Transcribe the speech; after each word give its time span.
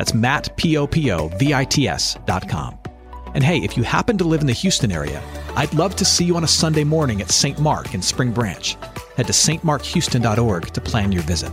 That's 0.00 0.14
Matt, 0.14 0.56
P-O-P-O-V-I-T-S 0.56 2.16
dot 2.24 2.48
com. 2.48 2.78
And 3.34 3.44
hey, 3.44 3.58
if 3.58 3.76
you 3.76 3.82
happen 3.82 4.16
to 4.16 4.24
live 4.24 4.40
in 4.40 4.46
the 4.46 4.54
Houston 4.54 4.90
area, 4.90 5.22
I'd 5.56 5.74
love 5.74 5.94
to 5.96 6.06
see 6.06 6.24
you 6.24 6.36
on 6.36 6.44
a 6.44 6.48
Sunday 6.48 6.84
morning 6.84 7.20
at 7.20 7.30
St. 7.30 7.58
Mark 7.58 7.92
in 7.92 8.00
Spring 8.00 8.32
Branch. 8.32 8.78
Head 9.18 9.26
to 9.26 9.34
stmarkhouston.org 9.34 10.68
to 10.68 10.80
plan 10.80 11.12
your 11.12 11.22
visit. 11.24 11.52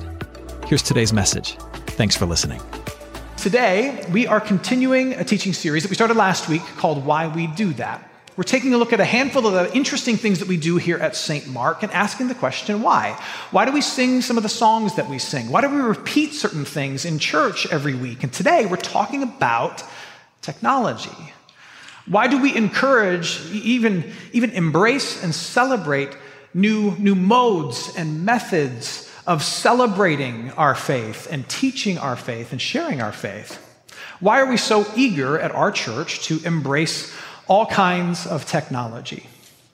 Here's 0.65 0.81
today's 0.81 1.11
message. 1.11 1.57
Thanks 1.97 2.15
for 2.15 2.25
listening. 2.25 2.61
Today, 3.35 4.01
we 4.13 4.27
are 4.27 4.39
continuing 4.39 5.11
a 5.15 5.25
teaching 5.25 5.51
series 5.51 5.83
that 5.83 5.89
we 5.89 5.95
started 5.95 6.15
last 6.15 6.47
week 6.47 6.61
called 6.77 7.05
Why 7.05 7.27
We 7.27 7.47
Do 7.47 7.73
That. 7.73 8.06
We're 8.37 8.43
taking 8.43 8.75
a 8.75 8.77
look 8.77 8.93
at 8.93 8.99
a 8.99 9.05
handful 9.05 9.47
of 9.47 9.53
the 9.53 9.75
interesting 9.75 10.15
things 10.15 10.37
that 10.39 10.47
we 10.47 10.57
do 10.57 10.77
here 10.77 10.99
at 10.99 11.15
St. 11.15 11.47
Mark 11.47 11.81
and 11.81 11.91
asking 11.91 12.27
the 12.27 12.35
question 12.35 12.83
why? 12.83 13.19
Why 13.49 13.65
do 13.65 13.71
we 13.71 13.81
sing 13.81 14.21
some 14.21 14.37
of 14.37 14.43
the 14.43 14.49
songs 14.49 14.95
that 14.95 15.09
we 15.09 15.17
sing? 15.17 15.49
Why 15.49 15.61
do 15.61 15.69
we 15.69 15.81
repeat 15.81 16.35
certain 16.35 16.63
things 16.63 17.03
in 17.03 17.17
church 17.17 17.65
every 17.71 17.95
week? 17.95 18.21
And 18.21 18.31
today 18.31 18.67
we're 18.67 18.77
talking 18.77 19.23
about 19.23 19.83
technology. 20.43 21.33
Why 22.05 22.27
do 22.27 22.39
we 22.39 22.55
encourage, 22.55 23.41
even, 23.51 24.13
even 24.33 24.51
embrace 24.51 25.23
and 25.23 25.33
celebrate 25.33 26.15
new, 26.53 26.95
new 26.99 27.15
modes 27.15 27.91
and 27.97 28.23
methods 28.23 29.11
of 29.25 29.43
celebrating 29.43 30.51
our 30.51 30.75
faith 30.75 31.27
and 31.31 31.49
teaching 31.49 31.97
our 31.97 32.15
faith 32.15 32.51
and 32.51 32.61
sharing 32.61 33.01
our 33.01 33.11
faith? 33.11 33.63
Why 34.19 34.41
are 34.41 34.47
we 34.47 34.57
so 34.57 34.85
eager 34.95 35.39
at 35.39 35.51
our 35.51 35.71
church 35.71 36.21
to 36.25 36.39
embrace 36.43 37.13
all 37.47 37.65
kinds 37.65 38.27
of 38.27 38.45
technology? 38.45 39.27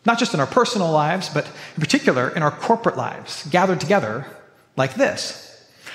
Not 0.05 0.19
just 0.19 0.33
in 0.33 0.39
our 0.39 0.47
personal 0.47 0.91
lives, 0.91 1.29
but 1.29 1.45
in 1.75 1.81
particular 1.81 2.29
in 2.29 2.43
our 2.43 2.51
corporate 2.51 2.97
lives, 2.97 3.47
gathered 3.47 3.79
together 3.79 4.25
like 4.75 4.95
this. 4.95 5.43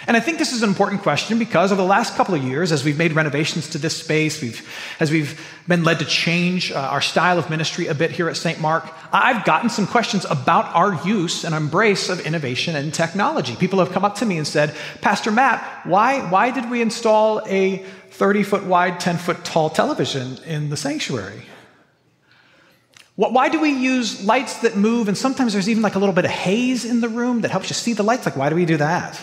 And 0.06 0.17
I 0.17 0.21
think 0.21 0.39
this 0.39 0.53
is 0.53 0.62
an 0.62 0.69
important 0.69 1.03
question 1.03 1.39
because 1.39 1.73
over 1.73 1.83
the 1.83 1.89
last 1.89 2.15
couple 2.15 2.34
of 2.34 2.43
years, 2.43 2.71
as 2.71 2.84
we've 2.84 2.97
made 2.97 3.12
renovations 3.12 3.69
to 3.71 3.79
this 3.79 3.97
space, 3.97 4.41
we've, 4.41 4.67
as 5.01 5.11
we've 5.11 5.39
been 5.67 5.83
led 5.83 5.99
to 5.99 6.05
change 6.05 6.71
uh, 6.71 6.79
our 6.79 7.01
style 7.01 7.39
of 7.39 7.51
ministry 7.51 7.89
a 7.89 7.95
bit 7.95 8.12
here 8.12 8.29
at 8.29 8.37
St. 8.37 8.61
Mark, 8.61 8.89
I've 9.12 9.45
gotten 9.45 9.69
some 9.69 9.87
questions 9.87 10.25
about 10.25 10.75
our 10.75 11.05
use 11.06 11.45
and 11.45 11.55
embrace 11.55 12.09
of 12.09 12.21
innovation 12.21 12.77
and 12.77 12.95
technology. 12.95 13.56
People 13.56 13.81
have 13.81 13.91
come 13.91 14.05
up 14.05 14.15
to 14.17 14.27
me 14.27 14.39
and 14.39 14.47
said, 14.47 14.75
Pastor 15.01 15.33
Matt, 15.33 15.84
why, 15.84 16.21
why 16.31 16.53
did 16.53 16.71
we 16.71 16.81
install 16.81 17.43
a 17.47 17.79
30 18.11 18.45
foot 18.45 18.65
wide, 18.65 19.01
10 19.01 19.17
foot 19.19 19.45
tall 19.45 19.69
television 19.69 20.39
in 20.45 20.71
the 20.71 20.77
sanctuary? 20.77 21.43
Why 23.19 23.49
do 23.49 23.59
we 23.59 23.71
use 23.71 24.25
lights 24.25 24.59
that 24.61 24.77
move? 24.77 25.09
And 25.09 25.19
sometimes 25.19 25.53
there's 25.53 25.69
even 25.69 25.83
like 25.83 25.97
a 25.97 25.99
little 25.99 26.15
bit 26.15 26.25
of 26.25 26.31
haze 26.31 26.85
in 26.85 27.01
the 27.01 27.09
room 27.09 27.41
that 27.41 27.51
helps 27.51 27.69
you 27.69 27.75
see 27.75 27.93
the 27.93 28.05
lights. 28.05 28.25
Like, 28.25 28.37
why 28.37 28.49
do 28.49 28.55
we 28.55 28.65
do 28.65 28.77
that? 28.77 29.21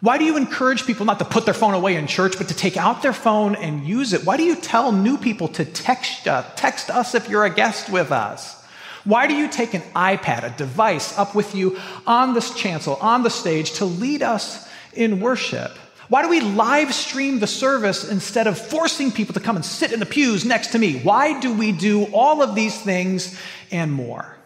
Why 0.00 0.18
do 0.18 0.24
you 0.24 0.36
encourage 0.36 0.86
people 0.86 1.04
not 1.04 1.18
to 1.18 1.24
put 1.24 1.44
their 1.44 1.52
phone 1.52 1.74
away 1.74 1.96
in 1.96 2.06
church, 2.06 2.38
but 2.38 2.46
to 2.46 2.54
take 2.54 2.76
out 2.76 3.02
their 3.02 3.12
phone 3.12 3.56
and 3.56 3.84
use 3.84 4.12
it? 4.12 4.24
Why 4.24 4.36
do 4.36 4.44
you 4.44 4.54
tell 4.54 4.92
new 4.92 5.18
people 5.18 5.48
to 5.48 5.64
text, 5.64 6.28
uh, 6.28 6.44
text 6.54 6.90
us 6.90 7.16
if 7.16 7.28
you're 7.28 7.44
a 7.44 7.50
guest 7.50 7.90
with 7.90 8.12
us? 8.12 8.64
Why 9.02 9.26
do 9.26 9.34
you 9.34 9.48
take 9.48 9.74
an 9.74 9.82
iPad, 9.96 10.44
a 10.44 10.56
device, 10.56 11.18
up 11.18 11.34
with 11.34 11.56
you 11.56 11.80
on 12.06 12.34
this 12.34 12.54
chancel, 12.54 12.94
on 13.00 13.24
the 13.24 13.30
stage, 13.30 13.72
to 13.78 13.84
lead 13.84 14.22
us 14.22 14.68
in 14.92 15.18
worship? 15.18 15.76
Why 16.12 16.20
do 16.20 16.28
we 16.28 16.42
live 16.42 16.92
stream 16.92 17.38
the 17.38 17.46
service 17.46 18.06
instead 18.06 18.46
of 18.46 18.58
forcing 18.58 19.12
people 19.12 19.32
to 19.32 19.40
come 19.40 19.56
and 19.56 19.64
sit 19.64 19.94
in 19.94 19.98
the 19.98 20.04
pews 20.04 20.44
next 20.44 20.72
to 20.72 20.78
me? 20.78 21.00
Why 21.00 21.40
do 21.40 21.54
we 21.54 21.72
do 21.72 22.04
all 22.12 22.42
of 22.42 22.54
these 22.54 22.78
things 22.78 23.40
and 23.70 23.90
more? 23.90 24.36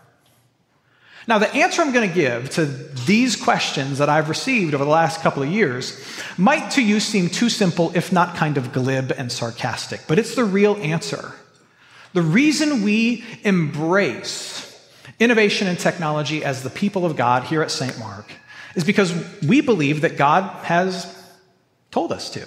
Now, 1.27 1.41
the 1.41 1.53
answer 1.53 1.83
I'm 1.83 1.93
going 1.93 2.09
to 2.09 2.15
give 2.15 2.51
to 2.51 2.67
these 2.67 3.35
questions 3.35 3.99
that 3.99 4.09
I've 4.09 4.29
received 4.29 4.75
over 4.75 4.85
the 4.85 4.91
last 4.91 5.23
couple 5.23 5.43
of 5.43 5.49
years 5.49 6.01
might 6.39 6.71
to 6.71 6.83
you 6.83 7.01
seem 7.01 7.29
too 7.29 7.49
simple, 7.49 7.91
if 7.97 8.13
not 8.13 8.37
kind 8.37 8.59
of 8.59 8.73
glib 8.73 9.11
and 9.19 9.33
sarcastic, 9.33 10.03
but 10.07 10.21
it's 10.21 10.37
the 10.37 10.45
real 10.45 10.77
answer. 10.77 11.33
The 12.13 12.23
reason 12.23 12.85
we 12.85 13.25
embrace 13.43 14.89
innovation 15.19 15.67
and 15.67 15.81
technology 15.81 16.45
as 16.45 16.63
the 16.63 16.71
people 16.71 17.05
of 17.05 17.17
God 17.17 17.43
here 17.43 17.63
at 17.63 17.73
St. 17.73 17.99
Mark 17.99 18.31
is 18.77 18.85
because 18.85 19.13
we 19.43 19.61
believe 19.63 20.03
that 20.03 20.17
God 20.17 20.45
has 20.65 21.13
told 21.97 22.13
us 22.13 22.29
to. 22.29 22.47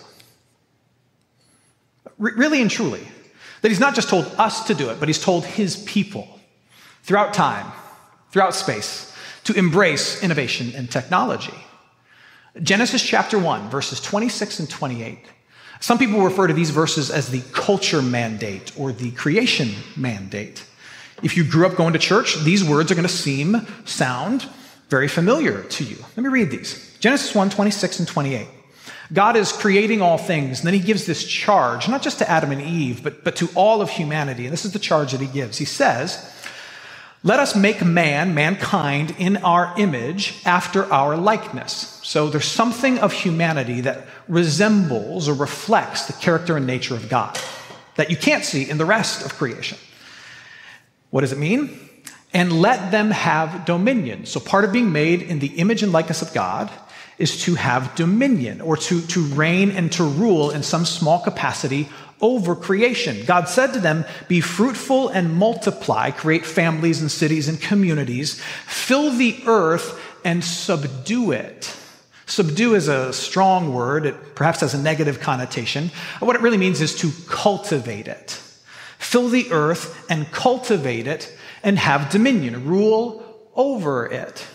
R- 2.05 2.37
really 2.37 2.61
and 2.61 2.69
truly. 2.69 3.01
That 3.61 3.69
He's 3.69 3.79
not 3.79 3.95
just 3.95 4.07
told 4.07 4.25
us 4.37 4.65
to 4.67 4.75
do 4.75 4.91
it, 4.91 4.99
but 4.99 5.09
He's 5.09 5.19
told 5.19 5.43
His 5.43 5.75
people 5.75 6.27
throughout 7.01 7.33
time 7.33 7.65
throughout 8.29 8.53
space 8.53 9.11
to 9.45 9.53
embrace 9.53 10.21
innovation 10.21 10.71
and 10.75 10.91
technology. 10.91 11.57
Genesis 12.61 13.01
chapter 13.01 13.39
1, 13.39 13.71
verses 13.71 13.99
26 14.01 14.59
and 14.59 14.69
28. 14.69 15.17
Some 15.79 15.97
people 15.97 16.21
refer 16.21 16.45
to 16.45 16.53
these 16.53 16.69
verses 16.69 17.09
as 17.09 17.29
the 17.29 17.41
culture 17.51 18.03
mandate 18.03 18.71
or 18.77 18.91
the 18.91 19.09
creation 19.13 19.69
mandate. 19.97 20.63
If 21.23 21.35
you 21.35 21.43
grew 21.43 21.65
up 21.65 21.75
going 21.75 21.93
to 21.93 21.99
church, 21.99 22.35
these 22.43 22.63
words 22.63 22.91
are 22.91 22.95
going 22.95 23.07
to 23.07 23.11
seem, 23.11 23.65
sound 23.85 24.47
very 24.89 25.07
familiar 25.07 25.63
to 25.63 25.83
you. 25.83 25.97
Let 26.15 26.23
me 26.23 26.29
read 26.29 26.51
these 26.51 26.95
Genesis 26.99 27.33
1 27.33 27.49
26 27.49 27.97
and 27.97 28.07
28. 28.07 28.47
God 29.11 29.35
is 29.35 29.51
creating 29.51 30.01
all 30.01 30.17
things, 30.17 30.59
and 30.59 30.67
then 30.67 30.73
he 30.73 30.79
gives 30.79 31.05
this 31.05 31.23
charge, 31.23 31.89
not 31.89 32.01
just 32.01 32.19
to 32.19 32.29
Adam 32.29 32.51
and 32.51 32.61
Eve, 32.61 33.01
but, 33.01 33.23
but 33.23 33.35
to 33.37 33.49
all 33.55 33.81
of 33.81 33.89
humanity. 33.89 34.45
And 34.45 34.53
this 34.53 34.65
is 34.65 34.71
the 34.71 34.79
charge 34.79 35.13
that 35.13 35.21
he 35.21 35.27
gives. 35.27 35.57
He 35.57 35.65
says, 35.65 36.31
let 37.23 37.39
us 37.39 37.55
make 37.55 37.83
man, 37.83 38.33
mankind, 38.33 39.15
in 39.17 39.37
our 39.37 39.73
image 39.77 40.35
after 40.45 40.85
our 40.93 41.17
likeness. 41.17 41.99
So 42.03 42.29
there's 42.29 42.45
something 42.45 42.99
of 42.99 43.11
humanity 43.11 43.81
that 43.81 44.05
resembles 44.27 45.27
or 45.27 45.33
reflects 45.33 46.05
the 46.05 46.13
character 46.13 46.55
and 46.55 46.65
nature 46.65 46.95
of 46.95 47.09
God 47.09 47.37
that 47.95 48.09
you 48.09 48.15
can't 48.15 48.45
see 48.45 48.69
in 48.69 48.77
the 48.77 48.85
rest 48.85 49.25
of 49.25 49.35
creation. 49.35 49.77
What 51.09 51.21
does 51.21 51.33
it 51.33 51.39
mean? 51.39 51.77
And 52.31 52.61
let 52.61 52.91
them 52.91 53.11
have 53.11 53.65
dominion. 53.65 54.25
So 54.25 54.39
part 54.39 54.63
of 54.63 54.71
being 54.71 54.93
made 54.93 55.21
in 55.21 55.39
the 55.39 55.47
image 55.47 55.83
and 55.83 55.91
likeness 55.91 56.21
of 56.21 56.31
God 56.33 56.71
is 57.19 57.41
to 57.43 57.55
have 57.55 57.93
dominion 57.95 58.61
or 58.61 58.77
to, 58.77 59.01
to 59.01 59.21
reign 59.25 59.71
and 59.71 59.91
to 59.91 60.03
rule 60.03 60.49
in 60.49 60.63
some 60.63 60.85
small 60.85 61.19
capacity 61.19 61.89
over 62.21 62.55
creation. 62.55 63.25
God 63.25 63.47
said 63.47 63.73
to 63.73 63.79
them, 63.79 64.05
Be 64.27 64.41
fruitful 64.41 65.09
and 65.09 65.35
multiply, 65.35 66.11
create 66.11 66.45
families 66.45 67.01
and 67.01 67.11
cities 67.11 67.47
and 67.47 67.59
communities, 67.61 68.41
fill 68.65 69.11
the 69.11 69.37
earth 69.45 70.01
and 70.25 70.43
subdue 70.43 71.31
it. 71.31 71.75
Subdue 72.25 72.75
is 72.75 72.87
a 72.87 73.11
strong 73.11 73.73
word, 73.73 74.05
it 74.05 74.35
perhaps 74.35 74.61
has 74.61 74.73
a 74.73 74.81
negative 74.81 75.19
connotation. 75.19 75.91
What 76.19 76.35
it 76.35 76.41
really 76.41 76.57
means 76.57 76.79
is 76.79 76.95
to 76.97 77.11
cultivate 77.27 78.07
it. 78.07 78.31
Fill 78.97 79.29
the 79.29 79.51
earth 79.51 80.05
and 80.09 80.31
cultivate 80.31 81.07
it 81.07 81.35
and 81.63 81.79
have 81.79 82.11
dominion, 82.11 82.67
rule 82.67 83.25
over 83.55 84.05
it. 84.05 84.45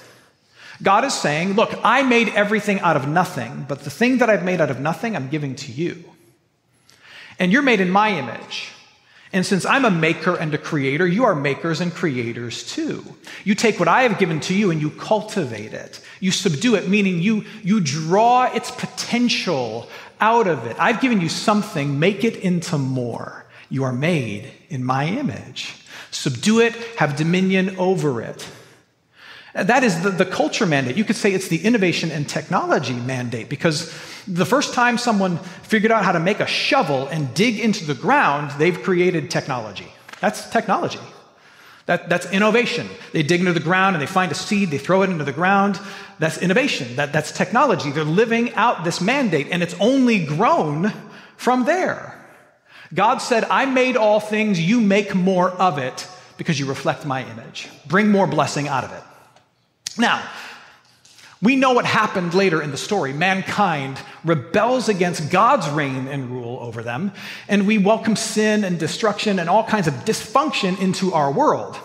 God 0.83 1.05
is 1.05 1.15
saying, 1.15 1.55
Look, 1.55 1.79
I 1.83 2.03
made 2.03 2.29
everything 2.31 2.81
out 2.81 2.97
of 2.97 3.09
nothing, 3.09 3.67
but 3.69 3.81
the 3.81 3.91
thing 3.91 4.19
that 4.19 4.31
I've 4.31 4.45
made 4.45 4.61
out 4.61 4.71
of 4.71 4.81
nothing, 4.81 5.17
I'm 5.17 5.29
giving 5.29 5.55
to 5.57 5.73
you. 5.73 6.05
And 7.39 7.53
you're 7.53 7.63
made 7.63 7.81
in 7.81 7.91
my 7.91 8.11
image. 8.11 8.71
And 9.33 9.45
since 9.45 9.67
I'm 9.67 9.85
a 9.85 9.91
maker 9.91 10.37
and 10.37 10.55
a 10.55 10.59
creator, 10.59 11.09
you 11.09 11.25
are 11.25 11.35
makers 11.35 11.81
and 11.81 11.93
creators 11.93 12.65
too. 12.65 13.05
You 13.43 13.57
take 13.57 13.81
what 13.81 13.89
I 13.89 14.03
have 14.05 14.21
given 14.21 14.39
to 14.41 14.55
you 14.55 14.71
and 14.71 14.81
you 14.81 14.91
cultivate 14.91 15.73
it. 15.73 16.01
You 16.21 16.31
subdue 16.31 16.77
it, 16.77 16.89
meaning 16.89 17.19
you, 17.19 17.45
you 17.65 17.81
draw 17.81 18.45
its 18.45 18.71
potential 18.71 19.89
out 20.21 20.47
of 20.47 20.67
it. 20.67 20.77
I've 20.79 21.01
given 21.01 21.21
you 21.21 21.29
something, 21.29 21.99
make 21.99 22.23
it 22.23 22.37
into 22.37 22.79
more. 22.79 23.45
You 23.69 23.83
are 23.83 23.93
made 23.93 24.53
in 24.69 24.85
my 24.85 25.07
image. 25.07 25.75
Subdue 26.13 26.61
it, 26.61 26.75
have 26.99 27.17
dominion 27.17 27.77
over 27.77 28.23
it. 28.23 28.49
That 29.55 29.85
is 29.85 30.03
the, 30.03 30.11
the 30.11 30.27
culture 30.27 30.67
mandate. 30.67 30.97
You 30.97 31.05
could 31.05 31.17
say 31.17 31.33
it's 31.33 31.47
the 31.47 31.65
innovation 31.65 32.11
and 32.11 32.29
technology 32.29 32.95
mandate 32.95 33.49
because 33.49 33.87
the 34.27 34.45
first 34.45 34.75
time 34.75 34.99
someone 34.99 35.39
figured 35.39 35.93
out 35.93 36.05
how 36.05 36.13
to 36.13 36.21
make 36.21 36.41
a 36.41 36.47
shovel 36.47 37.07
and 37.07 37.33
dig 37.35 37.61
into 37.61 37.85
the 37.85 37.95
ground, 37.95 38.51
they've 38.59 38.83
created 38.83 39.31
technology. 39.31 39.87
That's 40.21 40.51
technology. 40.51 40.99
That, 41.87 42.09
that's 42.09 42.31
innovation. 42.33 42.89
They 43.13 43.23
dig 43.23 43.41
into 43.41 43.53
the 43.53 43.61
ground 43.61 43.95
and 43.95 44.03
they 44.03 44.07
find 44.07 44.33
a 44.33 44.35
seed, 44.35 44.71
they 44.71 44.79
throw 44.79 45.03
it 45.03 45.11
into 45.11 45.25
the 45.25 45.33
ground. 45.33 45.79
That's 46.19 46.39
innovation. 46.39 46.97
That, 46.97 47.13
that's 47.13 47.31
technology. 47.31 47.91
They're 47.91 48.05
living 48.05 48.55
out 48.55 48.85
this 48.85 49.01
mandate, 49.01 49.49
and 49.51 49.63
it's 49.63 49.75
only 49.81 50.25
grown 50.25 50.93
from 51.37 51.65
there. 51.65 52.21
God 52.93 53.19
said, 53.19 53.45
I 53.45 53.67
made 53.67 53.97
all 53.97 54.21
things, 54.21 54.61
you 54.61 54.81
make 54.81 55.15
more 55.15 55.51
of 55.51 55.79
it 55.79 56.09
because 56.39 56.59
you 56.59 56.67
reflect 56.67 57.05
my 57.05 57.25
image. 57.31 57.69
Bring 57.87 58.11
more 58.11 58.27
blessing 58.27 58.67
out 58.67 58.85
of 58.85 58.93
it. 58.93 59.03
Now, 59.99 60.29
we 61.45 61.57
know 61.57 61.73
what 61.73 61.85
happened 61.85 62.33
later 62.33 62.63
in 62.63 62.71
the 62.71 62.77
story. 62.77 63.13
Mankind 63.13 64.01
rebels 64.25 64.89
against 64.89 65.31
God's 65.31 65.69
reign 65.69 66.09
and 66.09 66.31
rule 66.31 66.59
over 66.61 66.83
them, 66.83 67.13
and 67.49 67.67
we 67.67 67.77
welcome 67.77 68.17
sin 68.17 68.65
and 68.65 68.79
destruction 68.79 69.39
and 69.39 69.51
all 69.51 69.63
kinds 69.63 69.87
of 69.87 69.95
dysfunction 70.07 70.81
into 70.81 71.13
our 71.13 71.31
world. 71.31 71.79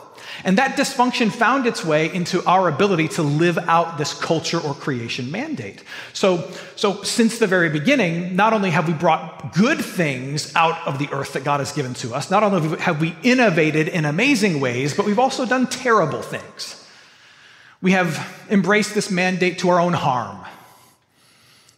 And 0.45 0.57
that 0.57 0.77
dysfunction 0.77 1.31
found 1.31 1.65
its 1.65 1.83
way 1.83 2.13
into 2.13 2.45
our 2.45 2.69
ability 2.69 3.09
to 3.09 3.23
live 3.23 3.57
out 3.57 3.97
this 3.97 4.13
culture 4.13 4.59
or 4.59 4.73
creation 4.73 5.29
mandate. 5.31 5.83
So, 6.13 6.49
so 6.77 7.03
since 7.03 7.39
the 7.39 7.47
very 7.47 7.69
beginning, 7.69 8.37
not 8.37 8.53
only 8.53 8.69
have 8.69 8.87
we 8.87 8.93
brought 8.93 9.53
good 9.53 9.83
things 9.83 10.55
out 10.55 10.87
of 10.87 10.99
the 10.99 11.09
earth 11.11 11.33
that 11.33 11.43
God 11.43 11.59
has 11.59 11.73
given 11.73 11.93
to 11.95 12.15
us, 12.15 12.31
not 12.31 12.43
only 12.43 12.77
have 12.79 13.01
we 13.01 13.15
innovated 13.23 13.89
in 13.89 14.05
amazing 14.05 14.61
ways, 14.61 14.93
but 14.95 15.05
we've 15.05 15.19
also 15.19 15.45
done 15.45 15.67
terrible 15.67 16.21
things. 16.21 16.75
We 17.81 17.91
have 17.91 18.45
embraced 18.49 18.93
this 18.93 19.09
mandate 19.09 19.59
to 19.59 19.69
our 19.69 19.79
own 19.79 19.93
harm, 19.93 20.39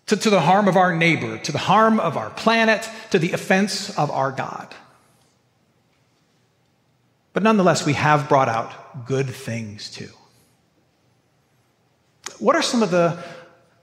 to, 0.08 0.18
to, 0.18 0.30
the 0.30 0.42
harm 0.42 0.68
of 0.68 0.76
our 0.76 0.96
neighbor, 0.96 1.38
to 1.38 1.52
the 1.52 1.60
harm 1.60 2.00
of 2.00 2.18
our 2.18 2.30
planet, 2.32 2.90
to 3.12 3.20
the 3.20 3.34
offense 3.34 3.96
of 3.98 4.10
our 4.10 4.32
God. 4.32 4.74
But 7.34 7.44
nonetheless, 7.44 7.86
we 7.86 7.94
have 7.94 8.28
brought 8.28 8.50
out 8.50 9.06
good 9.06 9.30
things 9.30 9.90
too. 9.90 10.10
What 12.40 12.56
are 12.56 12.62
some 12.62 12.82
of 12.82 12.92
the, 12.92 13.18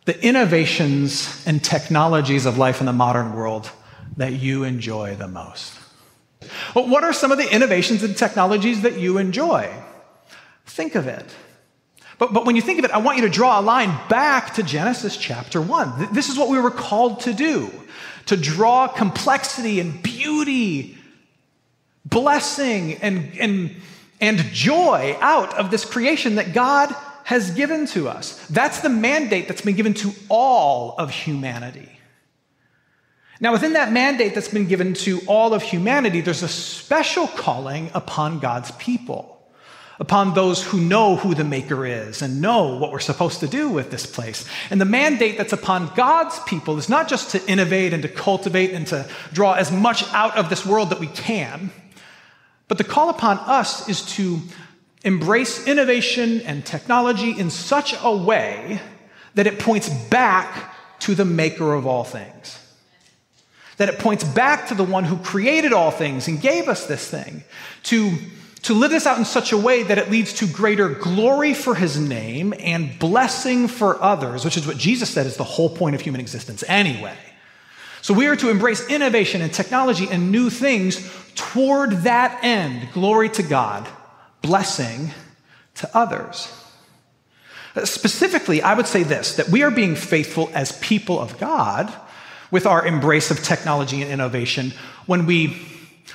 the 0.04 0.22
innovations 0.24 1.44
and 1.46 1.62
technologies 1.62 2.46
of 2.46 2.58
life 2.58 2.80
in 2.80 2.86
the 2.86 2.92
modern 2.92 3.34
world 3.34 3.70
that 4.16 4.32
you 4.32 4.64
enjoy 4.64 5.14
the 5.14 5.28
most? 5.28 5.78
Well, 6.74 6.88
what 6.88 7.04
are 7.04 7.12
some 7.12 7.32
of 7.32 7.38
the 7.38 7.52
innovations 7.52 8.02
and 8.02 8.16
technologies 8.16 8.82
that 8.82 8.98
you 8.98 9.18
enjoy? 9.18 9.72
Think 10.66 10.94
of 10.94 11.06
it. 11.06 11.24
But, 12.18 12.32
but 12.32 12.44
when 12.44 12.56
you 12.56 12.62
think 12.62 12.80
of 12.80 12.84
it, 12.84 12.90
I 12.90 12.98
want 12.98 13.16
you 13.16 13.22
to 13.22 13.30
draw 13.30 13.60
a 13.60 13.62
line 13.62 13.96
back 14.08 14.54
to 14.54 14.62
Genesis 14.62 15.16
chapter 15.16 15.60
1. 15.60 16.12
This 16.12 16.28
is 16.28 16.36
what 16.36 16.48
we 16.48 16.58
were 16.58 16.70
called 16.70 17.20
to 17.20 17.32
do 17.32 17.70
to 18.26 18.36
draw 18.36 18.88
complexity 18.88 19.80
and 19.80 20.02
beauty, 20.02 20.98
blessing 22.04 22.94
and, 22.96 23.30
and, 23.38 23.74
and 24.20 24.38
joy 24.52 25.16
out 25.20 25.54
of 25.54 25.70
this 25.70 25.86
creation 25.86 26.34
that 26.34 26.52
God 26.52 26.94
has 27.24 27.50
given 27.52 27.86
to 27.86 28.08
us. 28.08 28.46
That's 28.48 28.80
the 28.80 28.90
mandate 28.90 29.48
that's 29.48 29.62
been 29.62 29.76
given 29.76 29.94
to 29.94 30.12
all 30.28 30.94
of 30.98 31.10
humanity. 31.10 31.88
Now, 33.40 33.52
within 33.52 33.74
that 33.74 33.92
mandate 33.92 34.34
that's 34.34 34.48
been 34.48 34.66
given 34.66 34.94
to 34.94 35.20
all 35.26 35.54
of 35.54 35.62
humanity, 35.62 36.20
there's 36.20 36.42
a 36.42 36.48
special 36.48 37.28
calling 37.28 37.90
upon 37.94 38.40
God's 38.40 38.72
people 38.72 39.37
upon 40.00 40.34
those 40.34 40.62
who 40.62 40.80
know 40.80 41.16
who 41.16 41.34
the 41.34 41.44
Maker 41.44 41.84
is 41.84 42.22
and 42.22 42.40
know 42.40 42.76
what 42.76 42.92
we're 42.92 43.00
supposed 43.00 43.40
to 43.40 43.48
do 43.48 43.68
with 43.68 43.90
this 43.90 44.06
place. 44.06 44.48
And 44.70 44.80
the 44.80 44.84
mandate 44.84 45.36
that's 45.36 45.52
upon 45.52 45.92
God's 45.96 46.38
people 46.40 46.78
is 46.78 46.88
not 46.88 47.08
just 47.08 47.30
to 47.30 47.50
innovate 47.50 47.92
and 47.92 48.02
to 48.02 48.08
cultivate 48.08 48.72
and 48.72 48.86
to 48.88 49.08
draw 49.32 49.54
as 49.54 49.72
much 49.72 50.04
out 50.12 50.36
of 50.36 50.50
this 50.50 50.64
world 50.64 50.90
that 50.90 51.00
we 51.00 51.08
can, 51.08 51.70
but 52.68 52.78
the 52.78 52.84
call 52.84 53.08
upon 53.08 53.38
us 53.38 53.88
is 53.88 54.02
to 54.16 54.40
embrace 55.02 55.66
innovation 55.66 56.42
and 56.42 56.64
technology 56.64 57.30
in 57.38 57.50
such 57.50 57.94
a 58.02 58.16
way 58.16 58.80
that 59.34 59.46
it 59.46 59.58
points 59.58 59.88
back 59.88 60.74
to 61.00 61.14
the 61.14 61.24
Maker 61.24 61.74
of 61.74 61.86
all 61.86 62.04
things. 62.04 62.58
That 63.78 63.88
it 63.88 63.98
points 63.98 64.24
back 64.24 64.68
to 64.68 64.74
the 64.74 64.84
one 64.84 65.04
who 65.04 65.16
created 65.18 65.72
all 65.72 65.90
things 65.90 66.28
and 66.28 66.40
gave 66.40 66.68
us 66.68 66.86
this 66.86 67.08
thing. 67.08 67.44
To 67.84 68.16
to 68.62 68.74
live 68.74 68.90
this 68.90 69.06
out 69.06 69.18
in 69.18 69.24
such 69.24 69.52
a 69.52 69.56
way 69.56 69.82
that 69.82 69.98
it 69.98 70.10
leads 70.10 70.32
to 70.34 70.46
greater 70.46 70.88
glory 70.88 71.54
for 71.54 71.74
his 71.74 71.98
name 71.98 72.52
and 72.58 72.98
blessing 72.98 73.68
for 73.68 74.02
others, 74.02 74.44
which 74.44 74.56
is 74.56 74.66
what 74.66 74.76
Jesus 74.76 75.10
said 75.10 75.26
is 75.26 75.36
the 75.36 75.44
whole 75.44 75.70
point 75.70 75.94
of 75.94 76.00
human 76.00 76.20
existence 76.20 76.64
anyway. 76.66 77.16
So 78.02 78.14
we 78.14 78.26
are 78.26 78.36
to 78.36 78.50
embrace 78.50 78.88
innovation 78.88 79.42
and 79.42 79.52
technology 79.52 80.08
and 80.10 80.32
new 80.32 80.50
things 80.50 81.12
toward 81.34 81.92
that 82.02 82.42
end 82.42 82.88
glory 82.92 83.28
to 83.30 83.42
God, 83.42 83.88
blessing 84.42 85.10
to 85.76 85.90
others. 85.96 86.52
Uh, 87.76 87.84
specifically, 87.84 88.62
I 88.62 88.74
would 88.74 88.86
say 88.86 89.02
this 89.02 89.36
that 89.36 89.48
we 89.48 89.62
are 89.62 89.70
being 89.70 89.94
faithful 89.94 90.50
as 90.54 90.72
people 90.80 91.20
of 91.20 91.38
God 91.38 91.92
with 92.50 92.66
our 92.66 92.86
embrace 92.86 93.30
of 93.30 93.42
technology 93.42 94.02
and 94.02 94.10
innovation 94.10 94.72
when 95.06 95.26
we 95.26 95.56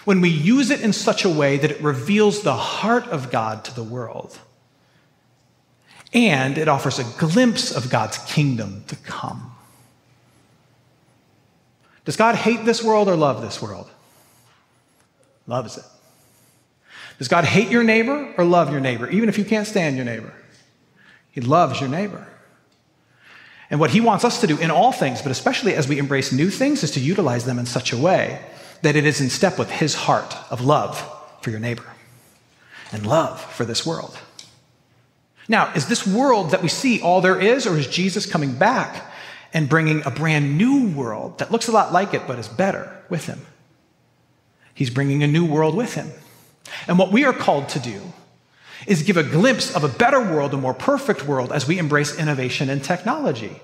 when 0.06 0.22
we 0.22 0.30
use 0.30 0.70
it 0.70 0.82
in 0.82 0.94
such 0.94 1.24
a 1.24 1.30
way 1.30 1.58
that 1.58 1.72
it 1.72 1.82
reveals 1.82 2.42
the 2.42 2.56
heart 2.56 3.08
of 3.08 3.32
God 3.32 3.64
to 3.66 3.76
the 3.76 3.84
world. 3.84 4.38
And 6.14 6.58
it 6.58 6.68
offers 6.68 7.00
a 7.00 7.06
glimpse 7.18 7.72
of 7.72 7.90
God's 7.90 8.18
kingdom 8.20 8.84
to 8.88 8.96
come. 8.98 9.52
Does 12.06 12.18
God 12.18 12.36
hate 12.36 12.66
this 12.66 12.84
world 12.84 13.08
or 13.08 13.16
love 13.16 13.42
this 13.42 13.62
world? 13.62 13.90
Loves 15.48 15.78
it. 15.78 15.86
Does 17.18 17.28
God 17.28 17.46
hate 17.46 17.70
your 17.70 17.84
neighbor 17.84 18.34
or 18.38 18.44
love 18.44 18.72
your 18.72 18.82
neighbor, 18.82 19.10
even 19.10 19.30
if 19.30 19.38
you 19.38 19.46
can't 19.46 19.68
stand 19.68 19.96
your 19.96 20.06
neighbor? 20.06 20.34
He 21.32 21.42
loves 21.42 21.80
your 21.80 21.90
neighbor. 21.90 22.28
And 23.70 23.80
what 23.80 23.92
he 23.92 24.02
wants 24.02 24.24
us 24.24 24.42
to 24.42 24.48
do 24.48 24.58
in 24.58 24.70
all 24.70 24.92
things, 24.92 25.22
but 25.22 25.32
especially 25.32 25.74
as 25.74 25.88
we 25.88 25.98
embrace 25.98 26.32
new 26.32 26.50
things, 26.50 26.84
is 26.84 26.92
to 26.92 27.00
utilize 27.00 27.46
them 27.46 27.58
in 27.58 27.66
such 27.66 27.92
a 27.92 27.98
way 27.98 28.40
that 28.84 28.96
it 28.96 29.06
is 29.06 29.20
in 29.20 29.30
step 29.30 29.58
with 29.58 29.72
his 29.72 29.96
heart 29.96 30.36
of 30.52 30.62
love 30.62 31.04
for 31.42 31.50
your 31.50 31.60
neighbor 31.60 31.86
and 32.92 33.06
love 33.06 33.42
for 33.42 33.66
this 33.66 33.86
world. 33.86 34.18
Now, 35.48 35.74
is 35.74 35.88
this 35.88 36.06
world 36.06 36.52
that 36.52 36.62
we 36.62 36.70
see 36.70 37.02
all 37.02 37.22
there 37.22 37.40
is, 37.40 37.66
or 37.66 37.78
is 37.78 37.88
Jesus 37.88 38.26
coming 38.26 38.54
back 38.54 39.12
and 39.54 39.68
bringing 39.68 40.06
a 40.06 40.12
brand 40.12 40.58
new 40.58 40.90
world 40.90 41.40
that 41.40 41.52
looks 41.52 41.68
a 41.68 41.72
lot 41.72 41.92
like 41.92 42.14
it 42.14 42.28
but 42.28 42.40
is 42.40 42.48
better 42.48 42.96
with 43.10 43.26
him? 43.26 43.42
He's 44.74 44.90
bringing 44.90 45.24
a 45.24 45.28
new 45.28 45.46
world 45.46 45.76
with 45.76 45.94
him. 45.96 46.12
And 46.88 46.98
what 46.98 47.12
we 47.12 47.26
are 47.26 47.34
called 47.34 47.70
to 47.70 47.80
do 47.80 48.02
is 48.86 49.04
give 49.04 49.18
a 49.18 49.24
glimpse 49.24 49.76
of 49.76 49.84
a 49.84 49.90
better 49.90 50.20
world, 50.20 50.54
a 50.54 50.58
more 50.58 50.74
perfect 50.74 51.26
world, 51.26 51.52
as 51.52 51.68
we 51.68 51.78
embrace 51.78 52.18
innovation 52.18 52.70
and 52.70 52.84
technology. 52.84 53.62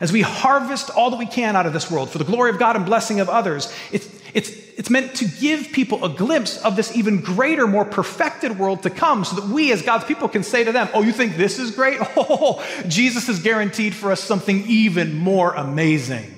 As 0.00 0.12
we 0.12 0.22
harvest 0.22 0.90
all 0.90 1.10
that 1.10 1.18
we 1.18 1.26
can 1.26 1.56
out 1.56 1.66
of 1.66 1.72
this 1.72 1.90
world 1.90 2.10
for 2.10 2.18
the 2.18 2.24
glory 2.24 2.50
of 2.50 2.58
God 2.58 2.74
and 2.74 2.86
blessing 2.86 3.20
of 3.20 3.28
others, 3.28 3.72
it's, 3.92 4.08
it's, 4.34 4.50
it's 4.76 4.90
meant 4.90 5.14
to 5.16 5.24
give 5.26 5.72
people 5.72 6.04
a 6.04 6.08
glimpse 6.08 6.62
of 6.64 6.76
this 6.76 6.96
even 6.96 7.20
greater, 7.20 7.66
more 7.66 7.84
perfected 7.84 8.58
world 8.58 8.82
to 8.84 8.90
come 8.90 9.24
so 9.24 9.36
that 9.36 9.46
we, 9.46 9.72
as 9.72 9.82
God's 9.82 10.04
people, 10.04 10.28
can 10.28 10.42
say 10.42 10.64
to 10.64 10.72
them, 10.72 10.88
Oh, 10.94 11.02
you 11.02 11.12
think 11.12 11.36
this 11.36 11.58
is 11.58 11.70
great? 11.70 12.00
Oh, 12.16 12.64
Jesus 12.86 13.26
has 13.26 13.40
guaranteed 13.40 13.94
for 13.94 14.12
us 14.12 14.20
something 14.20 14.64
even 14.66 15.16
more 15.16 15.54
amazing. 15.54 16.32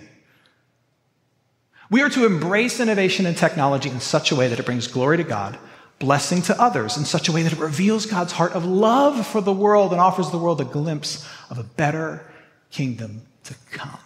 We 1.90 2.02
are 2.02 2.08
to 2.10 2.24
embrace 2.24 2.80
innovation 2.80 3.26
and 3.26 3.36
technology 3.36 3.90
in 3.90 4.00
such 4.00 4.32
a 4.32 4.36
way 4.36 4.48
that 4.48 4.58
it 4.58 4.64
brings 4.64 4.86
glory 4.86 5.18
to 5.18 5.24
God, 5.24 5.58
blessing 5.98 6.40
to 6.42 6.60
others, 6.60 6.96
in 6.96 7.04
such 7.04 7.28
a 7.28 7.32
way 7.32 7.42
that 7.42 7.52
it 7.52 7.58
reveals 7.58 8.06
God's 8.06 8.32
heart 8.32 8.52
of 8.52 8.64
love 8.64 9.26
for 9.26 9.40
the 9.40 9.52
world 9.52 9.92
and 9.92 10.00
offers 10.00 10.30
the 10.30 10.38
world 10.38 10.60
a 10.60 10.64
glimpse 10.64 11.28
of 11.50 11.58
a 11.58 11.64
better 11.64 12.24
kingdom 12.70 13.22
to 13.44 13.54
come. 13.70 13.98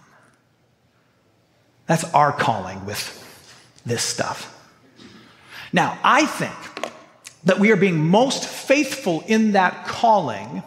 That's 1.87 2.05
our 2.13 2.33
calling 2.33 2.85
with 2.85 3.26
this 3.87 4.03
stuff. 4.03 4.53
Now, 5.73 5.99
I 6.05 6.27
think 6.27 6.93
that 7.45 7.59
we 7.59 7.71
are 7.71 7.77
being 7.77 8.05
most 8.07 8.45
faithful 8.45 9.23
in 9.27 9.53
that 9.53 9.87
calling 9.87 10.63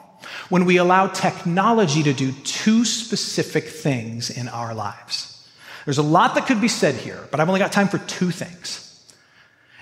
when 0.50 0.66
we 0.66 0.78
allow 0.78 1.08
technology 1.08 2.02
to 2.04 2.14
do 2.14 2.32
two 2.32 2.86
specific 2.86 3.66
things 3.66 4.30
in 4.30 4.48
our 4.48 4.74
lives. 4.74 5.48
There's 5.86 5.98
a 5.98 6.04
lot 6.04 6.36
that 6.36 6.48
could 6.48 6.62
be 6.62 6.68
said 6.68 6.96
here, 6.96 7.28
but 7.32 7.40
I've 7.40 7.48
only 7.48 7.60
got 7.60 7.72
time 7.72 7.88
for 7.88 7.98
two 8.00 8.32
things. 8.32 8.86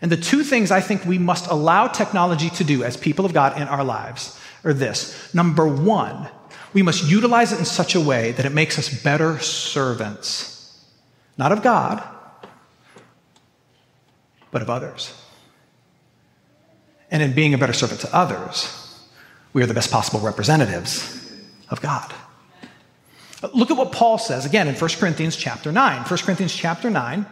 And 0.02 0.12
the 0.12 0.18
two 0.18 0.44
things 0.44 0.72
I 0.72 0.82
think 0.82 1.06
we 1.06 1.18
must 1.18 1.48
allow 1.48 1.88
technology 1.88 2.50
to 2.52 2.64
do 2.64 2.84
as 2.84 2.98
people 2.98 3.26
of 3.26 3.34
God 3.34 3.60
in 3.60 3.68
our 3.68 3.84
lives 3.84 4.40
are 4.64 4.74
this. 4.74 5.34
Number 5.34 5.68
one, 5.68 6.30
we 6.74 6.82
must 6.84 7.04
utilize 7.10 7.52
it 7.52 7.60
in 7.60 7.66
such 7.66 7.96
a 7.96 8.02
way 8.02 8.32
that 8.34 8.46
it 8.46 8.52
makes 8.52 8.78
us 8.78 9.04
better 9.04 9.40
servants, 9.40 10.86
not 11.38 11.52
of 11.52 11.64
God, 11.64 12.04
but 14.52 14.62
of 14.62 14.70
others. 14.70 15.14
And 17.10 17.24
in 17.24 17.34
being 17.34 17.54
a 17.54 17.58
better 17.58 17.74
servant 17.74 18.02
to 18.02 18.16
others, 18.16 18.74
we 19.54 19.64
are 19.64 19.66
the 19.66 19.74
best 19.74 19.92
possible 19.92 20.20
representatives 20.20 21.32
of 21.70 21.82
God. 21.82 22.14
Look 23.54 23.72
at 23.72 23.78
what 23.78 23.92
Paul 23.92 24.18
says 24.18 24.46
again 24.46 24.68
in 24.68 24.76
1 24.76 24.90
Corinthians 25.00 25.36
chapter 25.36 25.72
9. 25.72 26.04
1 26.04 26.20
Corinthians 26.20 26.56
chapter 26.56 26.90
9, 26.90 27.26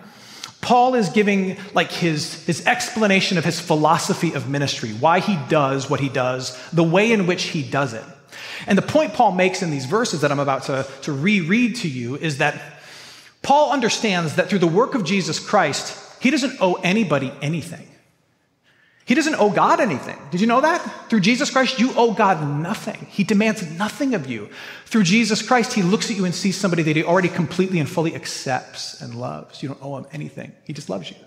Paul 0.61 0.95
is 0.95 1.09
giving 1.09 1.57
like 1.73 1.91
his, 1.91 2.45
his 2.45 2.65
explanation 2.65 3.37
of 3.37 3.45
his 3.45 3.59
philosophy 3.59 4.33
of 4.33 4.49
ministry, 4.49 4.91
why 4.91 5.19
he 5.19 5.37
does 5.49 5.89
what 5.89 5.99
he 5.99 6.09
does, 6.09 6.57
the 6.71 6.83
way 6.83 7.11
in 7.11 7.27
which 7.27 7.43
he 7.43 7.63
does 7.63 7.93
it. 7.93 8.03
And 8.67 8.77
the 8.77 8.83
point 8.83 9.13
Paul 9.13 9.33
makes 9.33 9.61
in 9.61 9.71
these 9.71 9.85
verses 9.85 10.21
that 10.21 10.31
I'm 10.31 10.39
about 10.39 10.63
to, 10.63 10.87
to 11.03 11.11
reread 11.11 11.75
to 11.77 11.87
you 11.87 12.15
is 12.15 12.37
that 12.37 12.79
Paul 13.41 13.71
understands 13.71 14.35
that 14.35 14.49
through 14.49 14.59
the 14.59 14.67
work 14.67 14.95
of 14.95 15.03
Jesus 15.03 15.39
Christ, 15.39 16.01
he 16.25 16.31
doesn't 16.31 16.59
owe 16.59 16.73
anybody 16.81 17.31
anything. 17.39 17.87
He 19.05 19.13
doesn't 19.13 19.35
owe 19.35 19.51
God 19.51 19.79
anything. 19.79 20.17
Did 20.31 20.41
you 20.41 20.47
know 20.47 20.61
that? 20.61 20.79
Through 21.07 21.19
Jesus 21.19 21.51
Christ, 21.51 21.77
you 21.77 21.93
owe 21.95 22.15
God 22.15 22.43
nothing. 22.63 23.05
He 23.11 23.23
demands 23.23 23.61
nothing 23.77 24.15
of 24.15 24.25
you. 24.25 24.49
Through 24.87 25.03
Jesus 25.03 25.43
Christ, 25.43 25.73
He 25.73 25.83
looks 25.83 26.09
at 26.09 26.17
you 26.17 26.25
and 26.25 26.33
sees 26.33 26.57
somebody 26.57 26.81
that 26.81 26.95
He 26.95 27.03
already 27.03 27.27
completely 27.27 27.77
and 27.77 27.87
fully 27.87 28.15
accepts 28.15 28.99
and 29.01 29.13
loves. 29.13 29.61
You 29.61 29.69
don't 29.69 29.83
owe 29.83 29.97
Him 29.97 30.07
anything, 30.13 30.51
He 30.63 30.73
just 30.73 30.89
loves 30.89 31.11
you. 31.11 31.17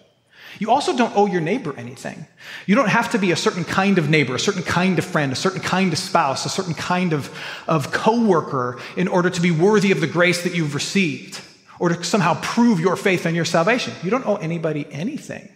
You 0.58 0.72
also 0.72 0.96
don't 0.96 1.16
owe 1.16 1.26
your 1.26 1.42
neighbor 1.42 1.72
anything. 1.76 2.26
You 2.66 2.74
don't 2.74 2.88
have 2.88 3.12
to 3.12 3.18
be 3.20 3.30
a 3.30 3.36
certain 3.36 3.62
kind 3.62 3.98
of 3.98 4.10
neighbor, 4.10 4.34
a 4.34 4.40
certain 4.40 4.64
kind 4.64 4.98
of 4.98 5.04
friend, 5.04 5.30
a 5.30 5.36
certain 5.36 5.60
kind 5.60 5.92
of 5.92 5.98
spouse, 6.00 6.44
a 6.44 6.48
certain 6.48 6.74
kind 6.74 7.12
of, 7.12 7.32
of 7.68 7.92
coworker 7.92 8.80
in 8.96 9.06
order 9.06 9.30
to 9.30 9.40
be 9.40 9.52
worthy 9.52 9.92
of 9.92 10.00
the 10.00 10.08
grace 10.08 10.42
that 10.42 10.56
you've 10.56 10.74
received 10.74 11.40
or 11.78 11.90
to 11.90 12.04
somehow 12.04 12.38
prove 12.42 12.80
your 12.80 12.96
faith 12.96 13.26
and 13.26 13.36
your 13.36 13.44
salvation. 13.44 13.94
You 14.02 14.10
don't 14.10 14.26
owe 14.26 14.36
anybody 14.36 14.86
anything. 14.90 15.48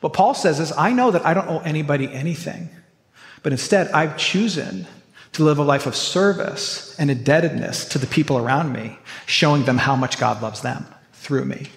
What 0.00 0.12
Paul 0.12 0.34
says 0.34 0.58
is, 0.60 0.72
I 0.72 0.92
know 0.92 1.10
that 1.10 1.24
I 1.24 1.34
don't 1.34 1.48
owe 1.48 1.60
anybody 1.60 2.12
anything, 2.12 2.68
but 3.42 3.52
instead 3.52 3.88
I've 3.92 4.16
chosen 4.16 4.86
to 5.32 5.44
live 5.44 5.58
a 5.58 5.62
life 5.62 5.86
of 5.86 5.96
service 5.96 6.94
and 6.98 7.10
indebtedness 7.10 7.86
to 7.86 7.98
the 7.98 8.06
people 8.06 8.36
around 8.36 8.72
me, 8.72 8.98
showing 9.26 9.64
them 9.64 9.78
how 9.78 9.96
much 9.96 10.18
God 10.18 10.42
loves 10.42 10.60
them 10.60 10.86
through 11.12 11.44
me. 11.44 11.68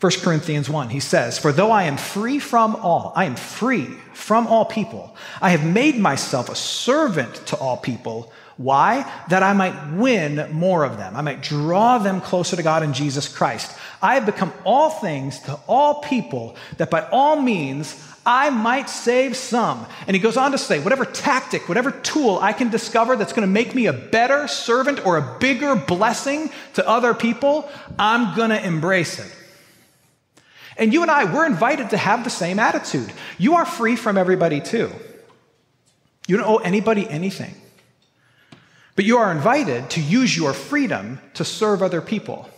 1 0.00 0.12
Corinthians 0.20 0.68
1, 0.68 0.90
he 0.90 1.00
says, 1.00 1.38
For 1.38 1.50
though 1.50 1.70
I 1.70 1.84
am 1.84 1.96
free 1.96 2.38
from 2.38 2.76
all, 2.76 3.12
I 3.16 3.24
am 3.24 3.36
free 3.36 3.86
from 4.12 4.46
all 4.46 4.66
people, 4.66 5.16
I 5.40 5.50
have 5.50 5.64
made 5.64 5.96
myself 5.96 6.50
a 6.50 6.54
servant 6.54 7.34
to 7.46 7.56
all 7.56 7.78
people 7.78 8.30
why? 8.56 9.10
That 9.30 9.42
I 9.42 9.52
might 9.52 9.92
win 9.94 10.48
more 10.52 10.84
of 10.84 10.96
them. 10.96 11.16
I 11.16 11.22
might 11.22 11.42
draw 11.42 11.98
them 11.98 12.20
closer 12.20 12.56
to 12.56 12.62
God 12.62 12.82
in 12.82 12.92
Jesus 12.92 13.28
Christ. 13.28 13.76
I 14.00 14.14
have 14.14 14.26
become 14.26 14.52
all 14.64 14.90
things 14.90 15.40
to 15.40 15.58
all 15.66 16.00
people 16.02 16.56
that 16.76 16.90
by 16.90 17.08
all 17.08 17.40
means 17.40 18.00
I 18.26 18.50
might 18.50 18.88
save 18.88 19.36
some. 19.36 19.86
And 20.06 20.14
he 20.14 20.20
goes 20.20 20.36
on 20.36 20.52
to 20.52 20.58
say, 20.58 20.78
whatever 20.80 21.04
tactic, 21.04 21.68
whatever 21.68 21.90
tool 21.90 22.38
I 22.40 22.52
can 22.52 22.70
discover 22.70 23.16
that's 23.16 23.32
going 23.32 23.46
to 23.46 23.52
make 23.52 23.74
me 23.74 23.86
a 23.86 23.92
better 23.92 24.48
servant 24.48 25.04
or 25.04 25.18
a 25.18 25.38
bigger 25.38 25.74
blessing 25.74 26.50
to 26.74 26.88
other 26.88 27.12
people, 27.12 27.68
I'm 27.98 28.36
going 28.36 28.50
to 28.50 28.64
embrace 28.64 29.18
it. 29.18 29.34
And 30.76 30.92
you 30.92 31.02
and 31.02 31.10
I, 31.10 31.32
we're 31.32 31.46
invited 31.46 31.90
to 31.90 31.96
have 31.96 32.24
the 32.24 32.30
same 32.30 32.58
attitude. 32.58 33.12
You 33.38 33.56
are 33.56 33.66
free 33.66 33.96
from 33.96 34.16
everybody 34.16 34.60
too. 34.60 34.90
You 36.26 36.38
don't 36.38 36.48
owe 36.48 36.56
anybody 36.56 37.08
anything. 37.08 37.54
But 38.96 39.04
you 39.04 39.18
are 39.18 39.32
invited 39.32 39.90
to 39.90 40.00
use 40.00 40.36
your 40.36 40.52
freedom 40.52 41.20
to 41.34 41.44
serve 41.44 41.82
other 41.82 42.00
people, 42.00 42.48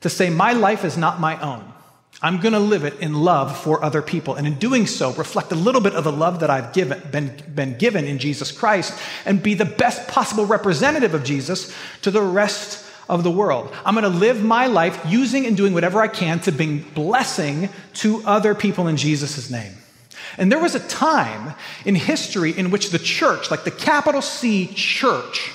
to 0.00 0.08
say, 0.08 0.30
My 0.30 0.52
life 0.52 0.84
is 0.84 0.96
not 0.96 1.20
my 1.20 1.40
own. 1.40 1.72
I'm 2.20 2.40
going 2.40 2.54
to 2.54 2.58
live 2.58 2.84
it 2.84 2.98
in 2.98 3.14
love 3.14 3.56
for 3.56 3.84
other 3.84 4.02
people. 4.02 4.34
And 4.34 4.46
in 4.46 4.58
doing 4.58 4.86
so, 4.86 5.12
reflect 5.12 5.52
a 5.52 5.56
little 5.56 5.80
bit 5.80 5.94
of 5.94 6.02
the 6.02 6.10
love 6.10 6.40
that 6.40 6.50
I've 6.50 6.72
given, 6.72 7.00
been, 7.12 7.32
been 7.54 7.78
given 7.78 8.06
in 8.06 8.18
Jesus 8.18 8.50
Christ 8.50 8.98
and 9.24 9.42
be 9.42 9.54
the 9.54 9.64
best 9.64 10.08
possible 10.08 10.44
representative 10.44 11.14
of 11.14 11.22
Jesus 11.22 11.72
to 12.02 12.10
the 12.10 12.22
rest 12.22 12.84
of 13.08 13.22
the 13.22 13.30
world. 13.30 13.72
I'm 13.84 13.94
going 13.94 14.10
to 14.10 14.18
live 14.18 14.42
my 14.42 14.66
life 14.66 15.00
using 15.06 15.46
and 15.46 15.56
doing 15.56 15.74
whatever 15.74 16.00
I 16.00 16.08
can 16.08 16.40
to 16.40 16.50
bring 16.50 16.80
blessing 16.80 17.68
to 17.94 18.22
other 18.24 18.54
people 18.54 18.88
in 18.88 18.96
Jesus' 18.96 19.48
name. 19.48 19.74
And 20.36 20.50
there 20.50 20.60
was 20.60 20.74
a 20.74 20.88
time 20.88 21.54
in 21.84 21.94
history 21.94 22.50
in 22.50 22.70
which 22.70 22.90
the 22.90 22.98
church, 22.98 23.50
like 23.50 23.64
the 23.64 23.70
capital 23.70 24.22
C 24.22 24.66
church, 24.66 25.52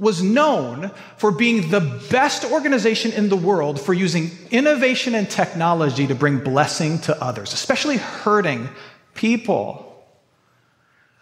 was 0.00 0.22
known 0.22 0.90
for 1.18 1.30
being 1.30 1.70
the 1.70 1.80
best 2.10 2.44
organization 2.46 3.12
in 3.12 3.28
the 3.28 3.36
world 3.36 3.78
for 3.78 3.92
using 3.92 4.30
innovation 4.50 5.14
and 5.14 5.30
technology 5.30 6.06
to 6.06 6.14
bring 6.14 6.38
blessing 6.38 6.98
to 7.00 7.22
others, 7.22 7.52
especially 7.52 7.98
hurting 7.98 8.68
people. 9.14 9.86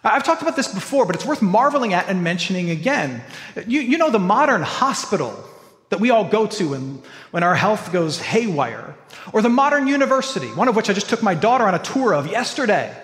I've 0.04 0.22
talked 0.22 0.42
about 0.42 0.54
this 0.54 0.72
before, 0.72 1.06
but 1.06 1.16
it's 1.16 1.26
worth 1.26 1.42
marveling 1.42 1.92
at 1.92 2.08
and 2.08 2.22
mentioning 2.22 2.70
again. 2.70 3.20
You, 3.66 3.80
you 3.80 3.98
know, 3.98 4.10
the 4.10 4.20
modern 4.20 4.62
hospital 4.62 5.44
that 5.90 5.98
we 5.98 6.10
all 6.10 6.28
go 6.28 6.46
to 6.46 6.70
when, 6.70 7.02
when 7.32 7.42
our 7.42 7.56
health 7.56 7.92
goes 7.92 8.20
haywire, 8.20 8.94
or 9.32 9.42
the 9.42 9.48
modern 9.48 9.88
university, 9.88 10.46
one 10.48 10.68
of 10.68 10.76
which 10.76 10.88
I 10.88 10.92
just 10.92 11.08
took 11.08 11.22
my 11.22 11.34
daughter 11.34 11.64
on 11.66 11.74
a 11.74 11.78
tour 11.80 12.14
of 12.14 12.28
yesterday. 12.28 12.94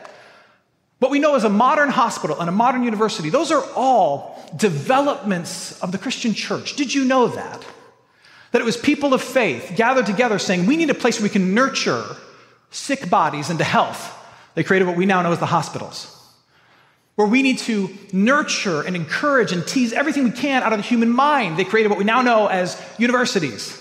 What 0.98 1.10
we 1.10 1.18
know 1.18 1.34
as 1.34 1.44
a 1.44 1.50
modern 1.50 1.90
hospital 1.90 2.40
and 2.40 2.48
a 2.48 2.52
modern 2.52 2.82
university, 2.82 3.28
those 3.28 3.50
are 3.50 3.64
all 3.74 4.42
developments 4.56 5.80
of 5.82 5.92
the 5.92 5.98
Christian 5.98 6.34
church. 6.34 6.76
Did 6.76 6.94
you 6.94 7.04
know 7.04 7.28
that? 7.28 7.64
That 8.52 8.62
it 8.62 8.64
was 8.64 8.76
people 8.76 9.12
of 9.12 9.20
faith 9.20 9.72
gathered 9.74 10.06
together 10.06 10.38
saying, 10.38 10.66
we 10.66 10.76
need 10.76 10.90
a 10.90 10.94
place 10.94 11.18
where 11.18 11.24
we 11.24 11.30
can 11.30 11.54
nurture 11.54 12.04
sick 12.70 13.10
bodies 13.10 13.50
into 13.50 13.64
health. 13.64 14.16
They 14.54 14.62
created 14.62 14.86
what 14.86 14.96
we 14.96 15.06
now 15.06 15.22
know 15.22 15.32
as 15.32 15.40
the 15.40 15.46
hospitals, 15.46 16.10
where 17.16 17.26
we 17.26 17.42
need 17.42 17.58
to 17.58 17.90
nurture 18.12 18.82
and 18.82 18.94
encourage 18.94 19.50
and 19.50 19.66
tease 19.66 19.92
everything 19.92 20.22
we 20.22 20.30
can 20.30 20.62
out 20.62 20.72
of 20.72 20.78
the 20.78 20.84
human 20.84 21.10
mind. 21.10 21.56
They 21.56 21.64
created 21.64 21.88
what 21.88 21.98
we 21.98 22.04
now 22.04 22.22
know 22.22 22.46
as 22.46 22.80
universities. 22.98 23.80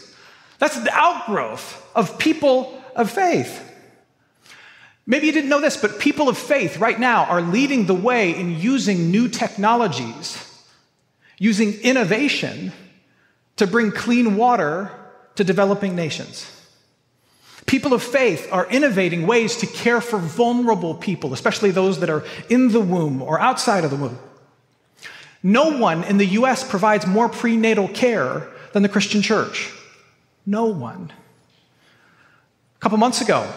That's 0.57 0.79
the 0.79 0.91
outgrowth 0.91 1.91
of 1.95 2.17
people 2.17 2.81
of 2.95 3.11
faith. 3.11 3.69
Maybe 5.05 5.27
you 5.27 5.33
didn't 5.33 5.49
know 5.49 5.59
this, 5.59 5.75
but 5.75 5.99
people 5.99 6.29
of 6.29 6.37
faith 6.37 6.77
right 6.77 6.99
now 6.99 7.25
are 7.25 7.41
leading 7.41 7.85
the 7.85 7.93
way 7.93 8.35
in 8.35 8.59
using 8.59 9.11
new 9.11 9.27
technologies, 9.27 10.37
using 11.37 11.73
innovation 11.81 12.71
to 13.57 13.67
bring 13.67 13.91
clean 13.91 14.37
water 14.37 14.91
to 15.35 15.43
developing 15.43 15.95
nations. 15.95 16.49
People 17.65 17.93
of 17.93 18.03
faith 18.03 18.47
are 18.51 18.67
innovating 18.69 19.25
ways 19.27 19.57
to 19.57 19.67
care 19.67 19.99
for 19.99 20.19
vulnerable 20.19 20.95
people, 20.95 21.33
especially 21.33 21.71
those 21.71 21.99
that 21.99 22.09
are 22.09 22.23
in 22.49 22.69
the 22.69 22.81
womb 22.81 23.21
or 23.21 23.39
outside 23.39 23.83
of 23.83 23.89
the 23.89 23.97
womb. 23.97 24.19
No 25.41 25.77
one 25.77 26.03
in 26.05 26.17
the 26.17 26.25
US 26.27 26.63
provides 26.63 27.05
more 27.05 27.27
prenatal 27.27 27.89
care 27.89 28.47
than 28.71 28.83
the 28.83 28.89
Christian 28.89 29.21
church. 29.21 29.71
No 30.45 30.65
one. 30.65 31.11
A 32.75 32.79
couple 32.79 32.97
months 32.97 33.21
ago, 33.21 33.51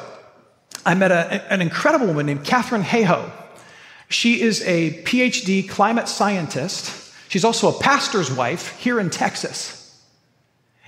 I 0.86 0.94
met 0.94 1.10
a, 1.10 1.52
an 1.52 1.60
incredible 1.60 2.06
woman 2.06 2.26
named 2.26 2.44
Katharine 2.44 2.84
Hayhoe. 2.84 3.28
She 4.08 4.40
is 4.40 4.62
a 4.62 5.02
PhD 5.02 5.68
climate 5.68 6.08
scientist. 6.08 7.12
She's 7.28 7.44
also 7.44 7.68
a 7.68 7.78
pastor's 7.80 8.30
wife 8.30 8.78
here 8.78 9.00
in 9.00 9.10
Texas. 9.10 9.85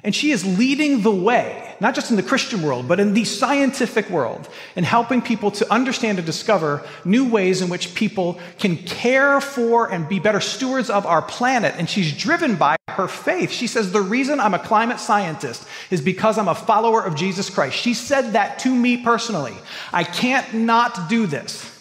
And 0.04 0.14
she 0.14 0.30
is 0.30 0.58
leading 0.58 1.02
the 1.02 1.14
way, 1.14 1.74
not 1.80 1.94
just 1.94 2.10
in 2.10 2.16
the 2.16 2.22
Christian 2.22 2.62
world, 2.62 2.86
but 2.86 3.00
in 3.00 3.14
the 3.14 3.24
scientific 3.24 4.08
world, 4.10 4.48
in 4.76 4.84
helping 4.84 5.20
people 5.20 5.50
to 5.52 5.72
understand 5.72 6.18
and 6.18 6.26
discover 6.26 6.86
new 7.04 7.28
ways 7.28 7.62
in 7.62 7.68
which 7.68 7.94
people 7.94 8.38
can 8.58 8.76
care 8.76 9.40
for 9.40 9.90
and 9.90 10.08
be 10.08 10.20
better 10.20 10.40
stewards 10.40 10.88
of 10.88 11.04
our 11.04 11.22
planet. 11.22 11.74
And 11.78 11.90
she's 11.90 12.16
driven 12.16 12.54
by 12.54 12.76
her 12.90 13.08
faith. 13.08 13.50
She 13.50 13.66
says, 13.66 13.90
The 13.90 14.00
reason 14.00 14.38
I'm 14.38 14.54
a 14.54 14.58
climate 14.58 15.00
scientist 15.00 15.66
is 15.90 16.00
because 16.00 16.38
I'm 16.38 16.48
a 16.48 16.54
follower 16.54 17.02
of 17.04 17.16
Jesus 17.16 17.50
Christ. 17.50 17.76
She 17.76 17.94
said 17.94 18.32
that 18.32 18.60
to 18.60 18.74
me 18.74 19.02
personally. 19.02 19.54
I 19.92 20.04
can't 20.04 20.54
not 20.54 21.08
do 21.08 21.26
this. 21.26 21.77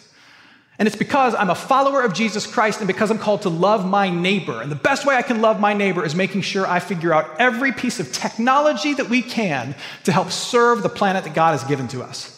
And 0.78 0.86
it's 0.86 0.96
because 0.96 1.34
I'm 1.34 1.50
a 1.50 1.56
follower 1.56 2.02
of 2.02 2.14
Jesus 2.14 2.46
Christ 2.46 2.78
and 2.78 2.86
because 2.86 3.10
I'm 3.10 3.18
called 3.18 3.42
to 3.42 3.48
love 3.48 3.84
my 3.84 4.10
neighbor. 4.10 4.62
And 4.62 4.70
the 4.70 4.76
best 4.76 5.04
way 5.04 5.16
I 5.16 5.22
can 5.22 5.40
love 5.40 5.58
my 5.58 5.74
neighbor 5.74 6.04
is 6.04 6.14
making 6.14 6.42
sure 6.42 6.66
I 6.68 6.78
figure 6.78 7.12
out 7.12 7.40
every 7.40 7.72
piece 7.72 7.98
of 7.98 8.12
technology 8.12 8.94
that 8.94 9.08
we 9.08 9.20
can 9.20 9.74
to 10.04 10.12
help 10.12 10.30
serve 10.30 10.84
the 10.84 10.88
planet 10.88 11.24
that 11.24 11.34
God 11.34 11.52
has 11.52 11.64
given 11.64 11.88
to 11.88 12.02
us. 12.02 12.34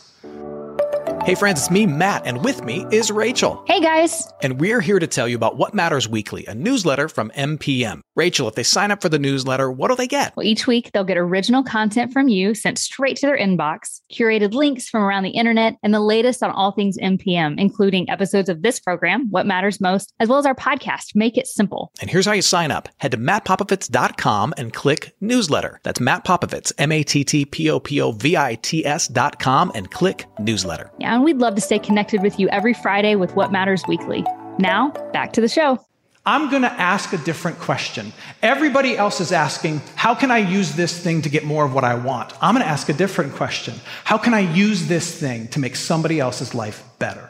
Hey, 1.23 1.35
friends, 1.35 1.61
it's 1.61 1.70
me, 1.70 1.85
Matt, 1.85 2.23
and 2.25 2.42
with 2.42 2.64
me 2.64 2.87
is 2.90 3.11
Rachel. 3.11 3.62
Hey, 3.66 3.82
guys. 3.82 4.26
And 4.42 4.59
we're 4.59 4.80
here 4.80 4.99
to 4.99 5.06
tell 5.06 5.28
you 5.28 5.37
about 5.37 5.59
What 5.59 5.75
Matters 5.75 6.09
Weekly, 6.09 6.47
a 6.47 6.54
newsletter 6.54 7.11
from 7.11 7.30
MPM. 7.37 8.00
Rachel, 8.20 8.48
if 8.48 8.54
they 8.54 8.62
sign 8.62 8.90
up 8.90 9.00
for 9.00 9.08
the 9.08 9.18
newsletter, 9.18 9.72
what 9.72 9.88
do 9.88 9.96
they 9.96 10.06
get? 10.06 10.36
Well, 10.36 10.44
each 10.44 10.66
week 10.66 10.92
they'll 10.92 11.04
get 11.04 11.16
original 11.16 11.62
content 11.62 12.12
from 12.12 12.28
you 12.28 12.54
sent 12.54 12.76
straight 12.76 13.16
to 13.16 13.26
their 13.26 13.38
inbox, 13.38 14.02
curated 14.12 14.52
links 14.52 14.90
from 14.90 15.02
around 15.02 15.22
the 15.22 15.30
internet, 15.30 15.78
and 15.82 15.94
the 15.94 16.00
latest 16.00 16.42
on 16.42 16.50
all 16.50 16.70
things 16.70 16.98
MPM, 16.98 17.58
including 17.58 18.10
episodes 18.10 18.50
of 18.50 18.60
this 18.60 18.78
program, 18.78 19.30
What 19.30 19.46
Matters 19.46 19.80
Most, 19.80 20.12
as 20.20 20.28
well 20.28 20.38
as 20.38 20.44
our 20.44 20.54
podcast, 20.54 21.14
Make 21.14 21.38
It 21.38 21.46
Simple. 21.46 21.92
And 21.98 22.10
here's 22.10 22.26
how 22.26 22.32
you 22.32 22.42
sign 22.42 22.70
up 22.70 22.90
head 22.98 23.12
to 23.12 23.16
mattpopovits.com 23.16 24.52
and 24.58 24.74
click 24.74 25.16
newsletter. 25.22 25.80
That's 25.82 25.98
Matt 25.98 26.26
Popovits, 26.26 26.72
M 26.76 26.92
A 26.92 27.02
T 27.02 27.24
T 27.24 27.46
P 27.46 27.70
O 27.70 27.80
P 27.80 28.02
O 28.02 28.12
V 28.12 28.36
I 28.36 28.56
T 28.56 28.84
S.com, 28.84 29.72
and 29.74 29.90
click 29.90 30.26
newsletter. 30.38 30.90
Yeah, 30.98 31.14
and 31.14 31.24
we'd 31.24 31.38
love 31.38 31.54
to 31.54 31.62
stay 31.62 31.78
connected 31.78 32.20
with 32.20 32.38
you 32.38 32.50
every 32.50 32.74
Friday 32.74 33.14
with 33.14 33.34
What 33.34 33.50
Matters 33.50 33.82
Weekly. 33.88 34.26
Now, 34.58 34.90
back 35.14 35.32
to 35.32 35.40
the 35.40 35.48
show. 35.48 35.82
I'm 36.24 36.50
going 36.50 36.62
to 36.62 36.72
ask 36.72 37.12
a 37.12 37.18
different 37.18 37.58
question. 37.58 38.12
Everybody 38.42 38.96
else 38.96 39.20
is 39.20 39.32
asking, 39.32 39.80
how 39.96 40.14
can 40.14 40.30
I 40.30 40.38
use 40.38 40.72
this 40.76 40.98
thing 40.98 41.22
to 41.22 41.30
get 41.30 41.44
more 41.44 41.64
of 41.64 41.74
what 41.74 41.82
I 41.82 41.94
want? 41.94 42.32
I'm 42.42 42.54
going 42.54 42.64
to 42.64 42.70
ask 42.70 42.88
a 42.90 42.92
different 42.92 43.34
question. 43.34 43.74
How 44.04 44.18
can 44.18 44.34
I 44.34 44.40
use 44.40 44.86
this 44.86 45.18
thing 45.18 45.48
to 45.48 45.60
make 45.60 45.76
somebody 45.76 46.20
else's 46.20 46.54
life 46.54 46.84
better? 46.98 47.28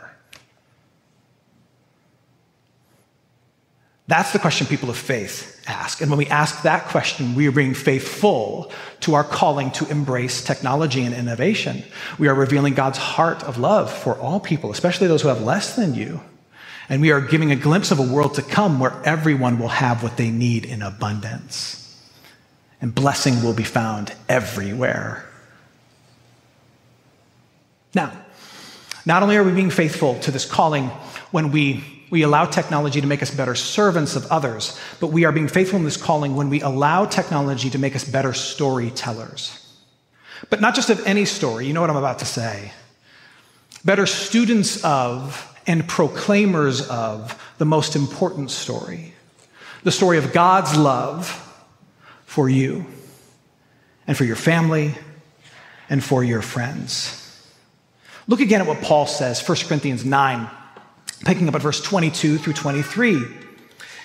That's 4.08 4.32
the 4.32 4.40
question 4.40 4.66
people 4.66 4.90
of 4.90 4.96
faith 4.96 5.62
ask. 5.68 6.00
And 6.00 6.10
when 6.10 6.18
we 6.18 6.26
ask 6.26 6.62
that 6.62 6.86
question, 6.86 7.36
we 7.36 7.46
are 7.46 7.52
being 7.52 7.74
faithful 7.74 8.72
to 9.00 9.14
our 9.14 9.22
calling 9.22 9.70
to 9.72 9.88
embrace 9.88 10.42
technology 10.42 11.02
and 11.02 11.14
innovation. 11.14 11.84
We 12.18 12.26
are 12.26 12.34
revealing 12.34 12.74
God's 12.74 12.98
heart 12.98 13.44
of 13.44 13.56
love 13.56 13.92
for 13.92 14.18
all 14.18 14.40
people, 14.40 14.72
especially 14.72 15.06
those 15.06 15.22
who 15.22 15.28
have 15.28 15.42
less 15.42 15.76
than 15.76 15.94
you. 15.94 16.20
And 16.90 17.00
we 17.00 17.12
are 17.12 17.20
giving 17.20 17.52
a 17.52 17.56
glimpse 17.56 17.92
of 17.92 18.00
a 18.00 18.02
world 18.02 18.34
to 18.34 18.42
come 18.42 18.80
where 18.80 19.00
everyone 19.04 19.60
will 19.60 19.68
have 19.68 20.02
what 20.02 20.16
they 20.16 20.30
need 20.30 20.66
in 20.66 20.82
abundance. 20.82 21.76
And 22.82 22.92
blessing 22.92 23.42
will 23.42 23.54
be 23.54 23.62
found 23.62 24.12
everywhere. 24.28 25.24
Now, 27.94 28.12
not 29.06 29.22
only 29.22 29.36
are 29.36 29.44
we 29.44 29.52
being 29.52 29.70
faithful 29.70 30.18
to 30.20 30.30
this 30.30 30.44
calling 30.44 30.88
when 31.30 31.52
we 31.52 31.84
we 32.10 32.22
allow 32.22 32.44
technology 32.44 33.00
to 33.00 33.06
make 33.06 33.22
us 33.22 33.30
better 33.30 33.54
servants 33.54 34.16
of 34.16 34.26
others, 34.32 34.76
but 34.98 35.08
we 35.08 35.24
are 35.24 35.30
being 35.30 35.46
faithful 35.46 35.78
in 35.78 35.84
this 35.84 35.96
calling 35.96 36.34
when 36.34 36.50
we 36.50 36.60
allow 36.60 37.04
technology 37.04 37.70
to 37.70 37.78
make 37.78 37.94
us 37.94 38.02
better 38.02 38.32
storytellers. 38.32 39.56
But 40.48 40.60
not 40.60 40.74
just 40.74 40.90
of 40.90 41.06
any 41.06 41.24
story, 41.24 41.66
you 41.66 41.72
know 41.72 41.80
what 41.80 41.90
I'm 41.90 41.96
about 41.96 42.18
to 42.18 42.24
say. 42.24 42.72
Better 43.84 44.06
students 44.06 44.82
of 44.84 45.49
and 45.66 45.86
proclaimers 45.88 46.86
of 46.88 47.40
the 47.58 47.64
most 47.64 47.96
important 47.96 48.50
story 48.50 49.14
the 49.82 49.90
story 49.90 50.18
of 50.18 50.30
God's 50.34 50.76
love 50.76 51.26
for 52.26 52.50
you 52.50 52.84
and 54.06 54.14
for 54.14 54.24
your 54.24 54.36
family 54.36 54.94
and 55.88 56.04
for 56.04 56.22
your 56.22 56.42
friends. 56.42 57.16
Look 58.26 58.40
again 58.40 58.60
at 58.60 58.66
what 58.66 58.82
Paul 58.82 59.06
says, 59.06 59.40
1 59.48 59.56
Corinthians 59.66 60.04
9 60.04 60.50
Picking 61.24 61.48
up 61.48 61.54
at 61.54 61.62
verse 61.62 61.82
22 61.82 62.38
through 62.38 62.54
23. 62.54 63.22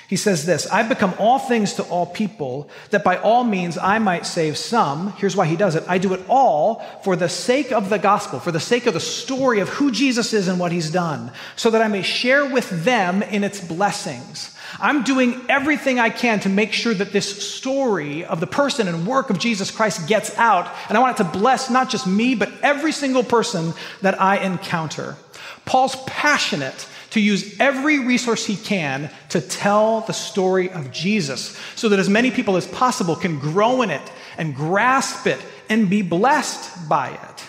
He 0.08 0.16
says 0.16 0.46
this 0.46 0.68
I've 0.72 0.90
become 0.90 1.14
all 1.18 1.40
things 1.40 1.74
to 1.74 1.84
all 1.84 2.06
people, 2.06 2.70
that 2.92 3.04
by 3.04 3.18
all 3.18 3.44
means 3.44 3.78
I 3.78 4.00
might 4.00 4.26
save 4.26 4.58
some. 4.58 5.14
Here's 5.14 5.36
why 5.36 5.46
he 5.46 5.56
does 5.56 5.76
it 5.76 5.84
I 5.88 5.98
do 5.98 6.14
it 6.14 6.22
all 6.28 6.80
for 7.04 7.16
the 7.16 7.30
sake 7.30 7.72
of 7.72 7.90
the 7.90 8.00
gospel, 8.00 8.40
for 8.40 8.52
the 8.52 8.60
sake 8.60 8.86
of 8.86 8.94
the 8.94 9.00
story 9.00 9.60
of 9.60 9.70
who 9.70 9.92
Jesus 9.92 10.34
is 10.34 10.48
and 10.48 10.60
what 10.60 10.72
he's 10.72 10.92
done, 10.92 11.32
so 11.56 11.70
that 11.72 11.82
I 11.82 11.88
may 11.88 12.02
share 12.02 12.46
with 12.46 12.86
them 12.86 13.24
in 13.24 13.44
its 13.44 13.60
blessings. 13.60 14.52
I'm 14.80 15.04
doing 15.04 15.42
everything 15.48 16.00
I 16.00 16.10
can 16.10 16.40
to 16.42 16.50
make 16.50 16.74
sure 16.74 16.94
that 16.94 17.14
this 17.14 17.54
story 17.54 18.26
of 18.26 18.40
the 18.40 18.48
person 18.48 18.88
and 18.88 19.08
work 19.08 19.30
of 19.30 19.40
Jesus 19.40 19.72
Christ 19.72 20.08
gets 20.08 20.36
out. 20.38 20.70
And 20.90 20.98
I 20.98 21.02
want 21.02 21.20
it 21.20 21.24
to 21.24 21.30
bless 21.30 21.70
not 21.70 21.90
just 21.90 22.06
me, 22.06 22.36
but 22.36 22.52
every 22.62 22.92
single 22.92 23.24
person 23.24 23.74
that 24.02 24.20
I 24.20 24.38
encounter. 24.38 25.16
Paul's 25.66 25.96
passionate 26.06 26.88
to 27.16 27.22
use 27.22 27.58
every 27.62 28.00
resource 28.00 28.46
he 28.46 28.58
can 28.58 29.10
to 29.30 29.40
tell 29.40 30.02
the 30.02 30.12
story 30.12 30.70
of 30.70 30.92
Jesus 30.92 31.58
so 31.78 31.88
that 31.88 31.98
as 31.98 32.10
many 32.10 32.30
people 32.30 32.58
as 32.58 32.68
possible 32.68 33.16
can 33.16 33.40
grow 33.40 33.82
in 33.84 33.90
it 33.90 34.02
and 34.38 34.54
grasp 34.54 35.26
it 35.26 35.40
and 35.70 35.90
be 35.90 36.02
blessed 36.02 36.90
by 36.90 37.12
it. 37.12 37.44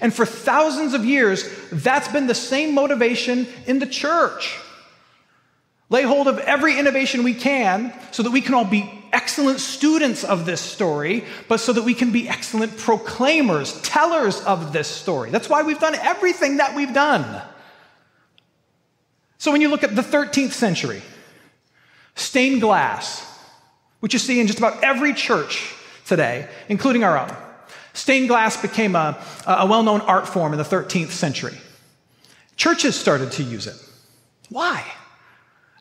And 0.00 0.12
for 0.12 0.26
thousands 0.26 0.94
of 0.94 1.04
years, 1.04 1.48
that's 1.70 2.08
been 2.08 2.26
the 2.26 2.34
same 2.34 2.74
motivation 2.74 3.46
in 3.68 3.78
the 3.78 3.86
church. 3.86 4.58
Lay 5.90 6.02
hold 6.02 6.26
of 6.26 6.38
every 6.40 6.76
innovation 6.76 7.22
we 7.22 7.34
can 7.34 7.92
so 8.10 8.24
that 8.24 8.32
we 8.32 8.40
can 8.40 8.54
all 8.54 8.64
be 8.64 8.90
excellent 9.12 9.60
students 9.60 10.24
of 10.24 10.44
this 10.44 10.60
story, 10.60 11.22
but 11.46 11.60
so 11.60 11.72
that 11.72 11.84
we 11.84 11.94
can 11.94 12.10
be 12.10 12.28
excellent 12.28 12.76
proclaimers, 12.78 13.80
tellers 13.82 14.40
of 14.40 14.72
this 14.72 14.88
story. 14.88 15.30
That's 15.30 15.48
why 15.48 15.62
we've 15.62 15.78
done 15.78 15.94
everything 15.94 16.56
that 16.56 16.74
we've 16.74 16.92
done. 16.92 17.42
So 19.44 19.52
when 19.52 19.60
you 19.60 19.68
look 19.68 19.84
at 19.84 19.94
the 19.94 20.00
13th 20.00 20.52
century, 20.52 21.02
stained 22.14 22.62
glass, 22.62 23.30
which 24.00 24.14
you 24.14 24.18
see 24.18 24.40
in 24.40 24.46
just 24.46 24.58
about 24.58 24.82
every 24.82 25.12
church 25.12 25.74
today, 26.06 26.48
including 26.70 27.04
our 27.04 27.18
own, 27.18 27.30
stained 27.92 28.28
glass 28.28 28.56
became 28.56 28.96
a, 28.96 29.22
a 29.46 29.66
well 29.66 29.82
known 29.82 30.00
art 30.00 30.26
form 30.26 30.54
in 30.54 30.58
the 30.58 30.64
13th 30.64 31.10
century. 31.10 31.58
Churches 32.56 32.98
started 32.98 33.32
to 33.32 33.42
use 33.42 33.66
it. 33.66 33.76
Why? 34.48 34.82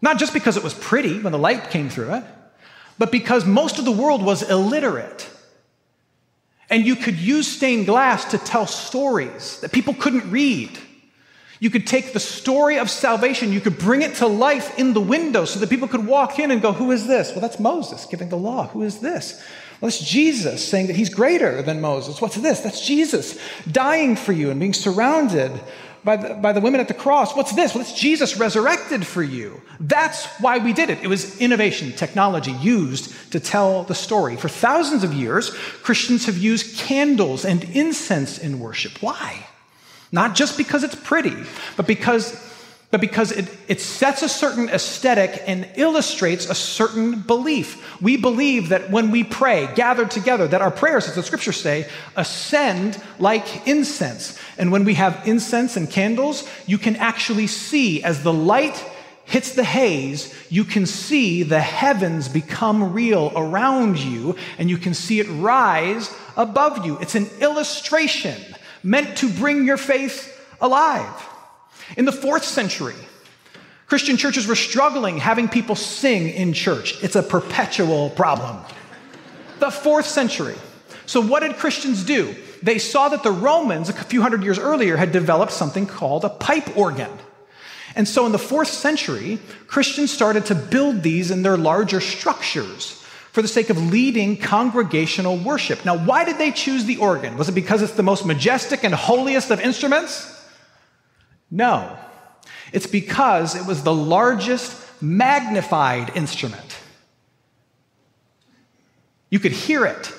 Not 0.02 0.20
just 0.20 0.34
because 0.34 0.58
it 0.58 0.64
was 0.64 0.74
pretty 0.74 1.22
when 1.22 1.32
the 1.32 1.40
light 1.40 1.70
came 1.70 1.88
through 1.88 2.16
it, 2.16 2.26
but 3.00 3.14
because 3.14 3.46
most 3.46 3.80
of 3.80 3.86
the 3.86 3.94
world 3.94 4.26
was 4.26 4.44
illiterate. 4.44 5.30
And 6.70 6.86
you 6.86 6.98
could 6.98 7.16
use 7.16 7.48
stained 7.48 7.86
glass 7.86 8.26
to 8.32 8.38
tell 8.38 8.68
stories 8.68 9.62
that 9.62 9.72
people 9.72 9.94
couldn't 9.94 10.30
read. 10.30 10.78
You 11.64 11.70
could 11.70 11.88
take 11.88 12.12
the 12.12 12.20
story 12.20 12.78
of 12.78 12.90
salvation, 12.90 13.54
you 13.54 13.62
could 13.62 13.78
bring 13.78 14.02
it 14.02 14.16
to 14.16 14.28
life 14.28 14.78
in 14.78 14.92
the 14.92 15.00
window 15.00 15.46
so 15.46 15.62
that 15.62 15.70
people 15.70 15.88
could 15.88 16.06
walk 16.06 16.38
in 16.38 16.52
and 16.52 16.62
go, 16.62 16.74
Who 16.74 16.92
is 16.92 17.08
this? 17.08 17.32
Well, 17.32 17.40
that's 17.40 17.58
Moses 17.58 18.06
giving 18.06 18.28
the 18.28 18.36
law. 18.36 18.68
Who 18.68 18.84
is 18.84 19.00
this? 19.00 19.42
Well, 19.80 19.90
that's 19.90 20.04
Jesus 20.04 20.68
saying 20.68 20.88
that 20.88 20.98
he's 20.98 21.08
greater 21.08 21.62
than 21.62 21.80
Moses. 21.80 22.20
What's 22.20 22.36
this? 22.36 22.60
That's 22.60 22.86
Jesus 22.86 23.40
dying 23.72 24.18
for 24.18 24.34
you 24.34 24.52
and 24.52 24.60
being 24.60 24.74
surrounded 24.74 25.58
by 26.04 26.18
the, 26.18 26.34
by 26.34 26.52
the 26.52 26.60
women 26.60 26.82
at 26.82 26.90
the 26.90 26.94
cross. 26.94 27.34
What's 27.34 27.54
this? 27.54 27.74
Well, 27.74 27.82
it's 27.82 27.94
Jesus 27.94 28.36
resurrected 28.36 29.08
for 29.08 29.24
you. 29.24 29.62
That's 29.80 30.26
why 30.42 30.58
we 30.58 30.74
did 30.74 30.90
it. 30.90 31.02
It 31.02 31.08
was 31.08 31.40
innovation, 31.40 31.94
technology 31.94 32.52
used 32.52 33.32
to 33.32 33.40
tell 33.40 33.84
the 33.84 33.96
story. 33.96 34.36
For 34.36 34.50
thousands 34.50 35.06
of 35.06 35.14
years, 35.14 35.52
Christians 35.82 36.26
have 36.26 36.38
used 36.38 36.78
candles 36.78 37.46
and 37.46 37.64
incense 37.64 38.38
in 38.38 38.60
worship. 38.60 39.02
Why? 39.02 39.48
Not 40.14 40.36
just 40.36 40.58
because 40.58 40.84
it's 40.84 40.94
pretty, 40.94 41.36
but 41.76 41.88
because, 41.88 42.40
but 42.92 43.02
because 43.02 43.32
it, 43.32 43.50
it 43.68 43.82
sets 43.82 44.22
a 44.22 44.30
certain 44.30 44.70
aesthetic 44.70 45.42
and 45.48 45.68
illustrates 45.76 46.48
a 46.48 46.54
certain 46.54 47.22
belief. 47.22 48.00
We 48.00 48.18
believe 48.18 48.70
that 48.70 48.92
when 48.92 49.10
we 49.10 49.24
pray, 49.24 49.68
gathered 49.74 50.12
together, 50.12 50.48
that 50.48 50.62
our 50.62 50.70
prayers, 50.70 51.08
as 51.08 51.16
the 51.16 51.24
scriptures 51.24 51.60
say, 51.60 51.90
ascend 52.16 53.02
like 53.18 53.68
incense. 53.68 54.40
And 54.60 54.72
when 54.72 54.86
we 54.86 54.94
have 54.94 55.28
incense 55.28 55.78
and 55.78 55.90
candles, 55.90 56.48
you 56.68 56.78
can 56.78 56.96
actually 56.98 57.48
see 57.48 58.04
as 58.04 58.22
the 58.22 58.32
light 58.32 58.86
hits 59.26 59.56
the 59.56 59.64
haze, 59.64 60.32
you 60.52 60.64
can 60.64 60.86
see 60.86 61.42
the 61.42 61.60
heavens 61.60 62.30
become 62.30 62.94
real 62.94 63.32
around 63.36 63.98
you, 63.98 64.36
and 64.60 64.70
you 64.70 64.78
can 64.78 64.94
see 64.94 65.20
it 65.20 65.28
rise 65.28 66.14
above 66.38 66.86
you. 66.86 67.00
It's 67.00 67.16
an 67.16 67.28
illustration 67.40 68.53
meant 68.84 69.18
to 69.20 69.30
bring 69.30 69.66
your 69.66 69.78
faith 69.78 70.30
alive. 70.62 71.30
In 71.98 72.06
the 72.06 72.12
fourth 72.12 72.44
century, 72.44 72.96
Christian 73.88 74.18
churches 74.18 74.48
were 74.48 74.56
struggling 74.56 75.18
having 75.18 75.48
people 75.48 75.76
sing 75.76 76.30
in 76.30 76.54
church. 76.54 77.02
It's 77.04 77.16
a 77.16 77.24
perpetual 77.24 78.10
problem. 78.12 78.58
The 79.60 79.72
fourth 79.72 80.06
century. 80.06 80.56
So, 81.06 81.22
what 81.22 81.42
did 81.42 81.58
Christians 81.58 82.04
do? 82.04 82.36
They 82.62 82.80
saw 82.80 83.10
that 83.10 83.24
the 83.24 83.32
Romans, 83.32 83.90
a 83.90 83.94
few 83.94 84.22
hundred 84.22 84.44
years 84.44 84.58
earlier, 84.58 84.96
had 84.96 85.12
developed 85.12 85.52
something 85.52 85.86
called 85.86 86.24
a 86.24 86.30
pipe 86.30 86.78
organ. 86.78 87.12
And 87.96 88.08
so, 88.08 88.26
in 88.26 88.32
the 88.32 88.40
fourth 88.40 88.70
century, 88.70 89.40
Christians 89.68 90.12
started 90.12 90.46
to 90.48 90.56
build 90.56 91.04
these 91.04 91.30
in 91.30 91.44
their 91.44 91.58
larger 91.58 92.00
structures 92.00 93.03
for 93.34 93.42
the 93.42 93.48
sake 93.48 93.72
of 93.72 93.92
leading 93.92 94.38
congregational 94.38 95.38
worship. 95.38 95.84
Now, 95.84 95.98
why 95.98 96.24
did 96.24 96.38
they 96.38 96.52
choose 96.52 96.86
the 96.86 96.98
organ? 96.98 97.36
Was 97.36 97.50
it 97.50 97.54
because 97.54 97.82
it's 97.82 97.94
the 97.94 98.04
most 98.04 98.28
majestic 98.28 98.84
and 98.84 98.94
holiest 98.94 99.50
of 99.50 99.60
instruments? 99.60 100.30
No. 101.50 101.98
It's 102.72 102.86
because 102.86 103.56
it 103.56 103.66
was 103.66 103.82
the 103.82 103.94
largest 103.94 104.80
magnified 105.02 106.16
instrument. 106.16 106.78
You 109.32 109.40
could 109.40 109.52
hear 109.52 109.84
it. 109.88 110.14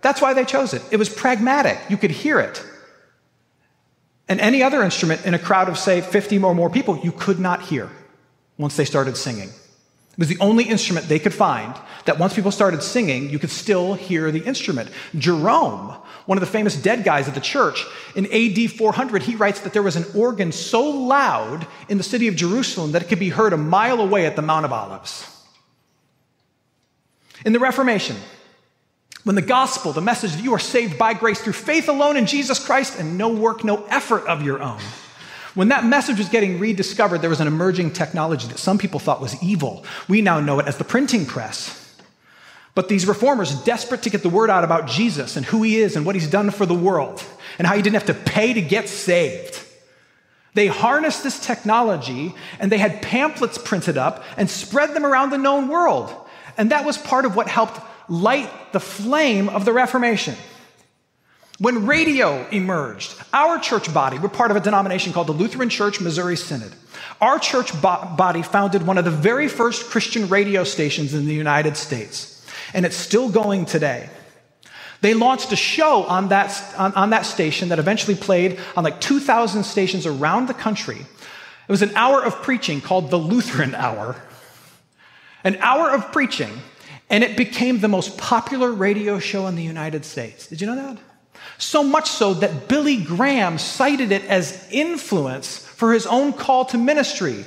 That's 0.00 0.20
why 0.20 0.34
they 0.34 0.44
chose 0.44 0.74
it. 0.74 0.82
It 0.90 0.96
was 0.96 1.08
pragmatic. 1.08 1.78
You 1.88 1.96
could 1.96 2.10
hear 2.10 2.40
it. 2.40 2.66
And 4.28 4.40
any 4.40 4.60
other 4.64 4.82
instrument 4.82 5.24
in 5.24 5.34
a 5.34 5.38
crowd 5.38 5.68
of, 5.68 5.78
say, 5.78 6.00
50 6.00 6.38
or 6.38 6.52
more 6.52 6.68
people, 6.68 6.98
you 6.98 7.12
could 7.12 7.38
not 7.38 7.62
hear 7.62 7.88
once 8.58 8.76
they 8.76 8.84
started 8.84 9.16
singing. 9.16 9.50
It 10.12 10.18
was 10.18 10.28
the 10.28 10.38
only 10.40 10.64
instrument 10.64 11.08
they 11.08 11.18
could 11.18 11.32
find 11.32 11.74
that 12.04 12.18
once 12.18 12.34
people 12.34 12.50
started 12.50 12.82
singing, 12.82 13.30
you 13.30 13.38
could 13.38 13.50
still 13.50 13.94
hear 13.94 14.30
the 14.30 14.44
instrument. 14.44 14.90
Jerome, 15.16 15.96
one 16.26 16.36
of 16.36 16.40
the 16.40 16.46
famous 16.46 16.76
dead 16.76 17.02
guys 17.02 17.28
of 17.28 17.34
the 17.34 17.40
church, 17.40 17.86
in 18.14 18.26
AD 18.26 18.72
400, 18.72 19.22
he 19.22 19.36
writes 19.36 19.60
that 19.60 19.72
there 19.72 19.82
was 19.82 19.96
an 19.96 20.04
organ 20.14 20.52
so 20.52 20.82
loud 20.82 21.66
in 21.88 21.96
the 21.96 22.04
city 22.04 22.28
of 22.28 22.36
Jerusalem 22.36 22.92
that 22.92 23.02
it 23.02 23.08
could 23.08 23.18
be 23.18 23.30
heard 23.30 23.54
a 23.54 23.56
mile 23.56 24.00
away 24.00 24.26
at 24.26 24.36
the 24.36 24.42
Mount 24.42 24.66
of 24.66 24.72
Olives. 24.72 25.28
In 27.46 27.54
the 27.54 27.58
Reformation, 27.58 28.16
when 29.24 29.36
the 29.36 29.42
gospel, 29.42 29.92
the 29.92 30.00
message 30.00 30.32
that 30.32 30.44
you 30.44 30.52
are 30.52 30.58
saved 30.58 30.98
by 30.98 31.14
grace 31.14 31.40
through 31.40 31.54
faith 31.54 31.88
alone 31.88 32.16
in 32.16 32.26
Jesus 32.26 32.64
Christ 32.64 32.98
and 32.98 33.16
no 33.16 33.28
work, 33.28 33.64
no 33.64 33.84
effort 33.86 34.26
of 34.26 34.42
your 34.42 34.62
own, 34.62 34.80
when 35.54 35.68
that 35.68 35.84
message 35.84 36.18
was 36.18 36.28
getting 36.28 36.58
rediscovered, 36.58 37.20
there 37.20 37.30
was 37.30 37.40
an 37.40 37.46
emerging 37.46 37.92
technology 37.92 38.48
that 38.48 38.58
some 38.58 38.78
people 38.78 38.98
thought 38.98 39.20
was 39.20 39.40
evil. 39.42 39.84
We 40.08 40.22
now 40.22 40.40
know 40.40 40.58
it 40.58 40.66
as 40.66 40.78
the 40.78 40.84
printing 40.84 41.26
press. 41.26 41.78
But 42.74 42.88
these 42.88 43.06
reformers, 43.06 43.54
desperate 43.64 44.02
to 44.02 44.10
get 44.10 44.22
the 44.22 44.30
word 44.30 44.48
out 44.48 44.64
about 44.64 44.86
Jesus 44.86 45.36
and 45.36 45.44
who 45.44 45.62
he 45.62 45.76
is 45.76 45.94
and 45.94 46.06
what 46.06 46.14
he's 46.14 46.30
done 46.30 46.50
for 46.50 46.64
the 46.64 46.74
world 46.74 47.22
and 47.58 47.66
how 47.66 47.74
you 47.74 47.82
didn't 47.82 47.96
have 47.96 48.06
to 48.06 48.14
pay 48.14 48.54
to 48.54 48.62
get 48.62 48.88
saved, 48.88 49.62
They 50.54 50.66
harnessed 50.66 51.22
this 51.22 51.38
technology 51.38 52.34
and 52.58 52.70
they 52.70 52.78
had 52.78 53.00
pamphlets 53.00 53.58
printed 53.58 53.96
up 53.96 54.22
and 54.36 54.50
spread 54.50 54.94
them 54.94 55.06
around 55.06 55.30
the 55.30 55.38
known 55.38 55.68
world. 55.68 56.14
And 56.58 56.70
that 56.70 56.84
was 56.84 56.98
part 56.98 57.24
of 57.24 57.34
what 57.36 57.48
helped 57.48 57.80
light 58.08 58.50
the 58.72 58.80
flame 58.80 59.48
of 59.48 59.64
the 59.64 59.72
Reformation. 59.72 60.34
When 61.62 61.86
radio 61.86 62.44
emerged, 62.48 63.14
our 63.32 63.56
church 63.56 63.94
body, 63.94 64.18
we're 64.18 64.30
part 64.30 64.50
of 64.50 64.56
a 64.56 64.60
denomination 64.60 65.12
called 65.12 65.28
the 65.28 65.32
Lutheran 65.32 65.68
Church 65.68 66.00
Missouri 66.00 66.36
Synod. 66.36 66.72
Our 67.20 67.38
church 67.38 67.72
bo- 67.80 68.12
body 68.16 68.42
founded 68.42 68.84
one 68.84 68.98
of 68.98 69.04
the 69.04 69.12
very 69.12 69.46
first 69.46 69.88
Christian 69.88 70.28
radio 70.28 70.64
stations 70.64 71.14
in 71.14 71.24
the 71.24 71.32
United 71.32 71.76
States, 71.76 72.44
and 72.74 72.84
it's 72.84 72.96
still 72.96 73.28
going 73.28 73.64
today. 73.64 74.10
They 75.02 75.14
launched 75.14 75.52
a 75.52 75.56
show 75.56 76.02
on 76.02 76.30
that, 76.30 76.60
on, 76.76 76.94
on 76.94 77.10
that 77.10 77.26
station 77.26 77.68
that 77.68 77.78
eventually 77.78 78.16
played 78.16 78.58
on 78.74 78.82
like 78.82 79.00
2,000 79.00 79.62
stations 79.62 80.04
around 80.04 80.48
the 80.48 80.54
country. 80.54 80.98
It 80.98 81.70
was 81.70 81.82
an 81.82 81.94
hour 81.94 82.24
of 82.24 82.42
preaching 82.42 82.80
called 82.80 83.08
the 83.10 83.18
Lutheran 83.18 83.76
Hour. 83.76 84.16
An 85.44 85.58
hour 85.60 85.92
of 85.92 86.10
preaching, 86.10 86.50
and 87.08 87.22
it 87.22 87.36
became 87.36 87.78
the 87.78 87.86
most 87.86 88.18
popular 88.18 88.72
radio 88.72 89.20
show 89.20 89.46
in 89.46 89.54
the 89.54 89.62
United 89.62 90.04
States. 90.04 90.48
Did 90.48 90.60
you 90.60 90.66
know 90.66 90.74
that? 90.74 90.98
So 91.58 91.82
much 91.82 92.08
so 92.08 92.34
that 92.34 92.68
Billy 92.68 92.96
Graham 92.96 93.58
cited 93.58 94.12
it 94.12 94.24
as 94.24 94.66
influence 94.70 95.58
for 95.58 95.92
his 95.92 96.06
own 96.06 96.32
call 96.32 96.64
to 96.66 96.78
ministry. 96.78 97.44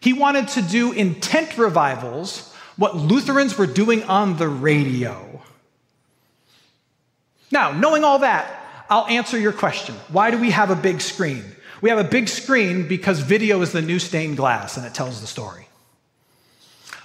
He 0.00 0.12
wanted 0.12 0.48
to 0.48 0.62
do 0.62 0.92
intent 0.92 1.56
revivals, 1.56 2.52
what 2.76 2.96
Lutherans 2.96 3.56
were 3.56 3.66
doing 3.66 4.02
on 4.04 4.36
the 4.36 4.48
radio. 4.48 5.42
Now, 7.50 7.72
knowing 7.72 8.04
all 8.04 8.18
that, 8.20 8.60
I'll 8.90 9.06
answer 9.06 9.38
your 9.38 9.52
question. 9.52 9.94
Why 10.08 10.30
do 10.30 10.38
we 10.38 10.50
have 10.50 10.70
a 10.70 10.76
big 10.76 11.00
screen? 11.00 11.44
We 11.80 11.90
have 11.90 11.98
a 11.98 12.04
big 12.04 12.28
screen 12.28 12.88
because 12.88 13.20
video 13.20 13.60
is 13.60 13.72
the 13.72 13.82
new 13.82 13.98
stained 13.98 14.36
glass 14.36 14.76
and 14.76 14.86
it 14.86 14.94
tells 14.94 15.20
the 15.20 15.26
story. 15.26 15.68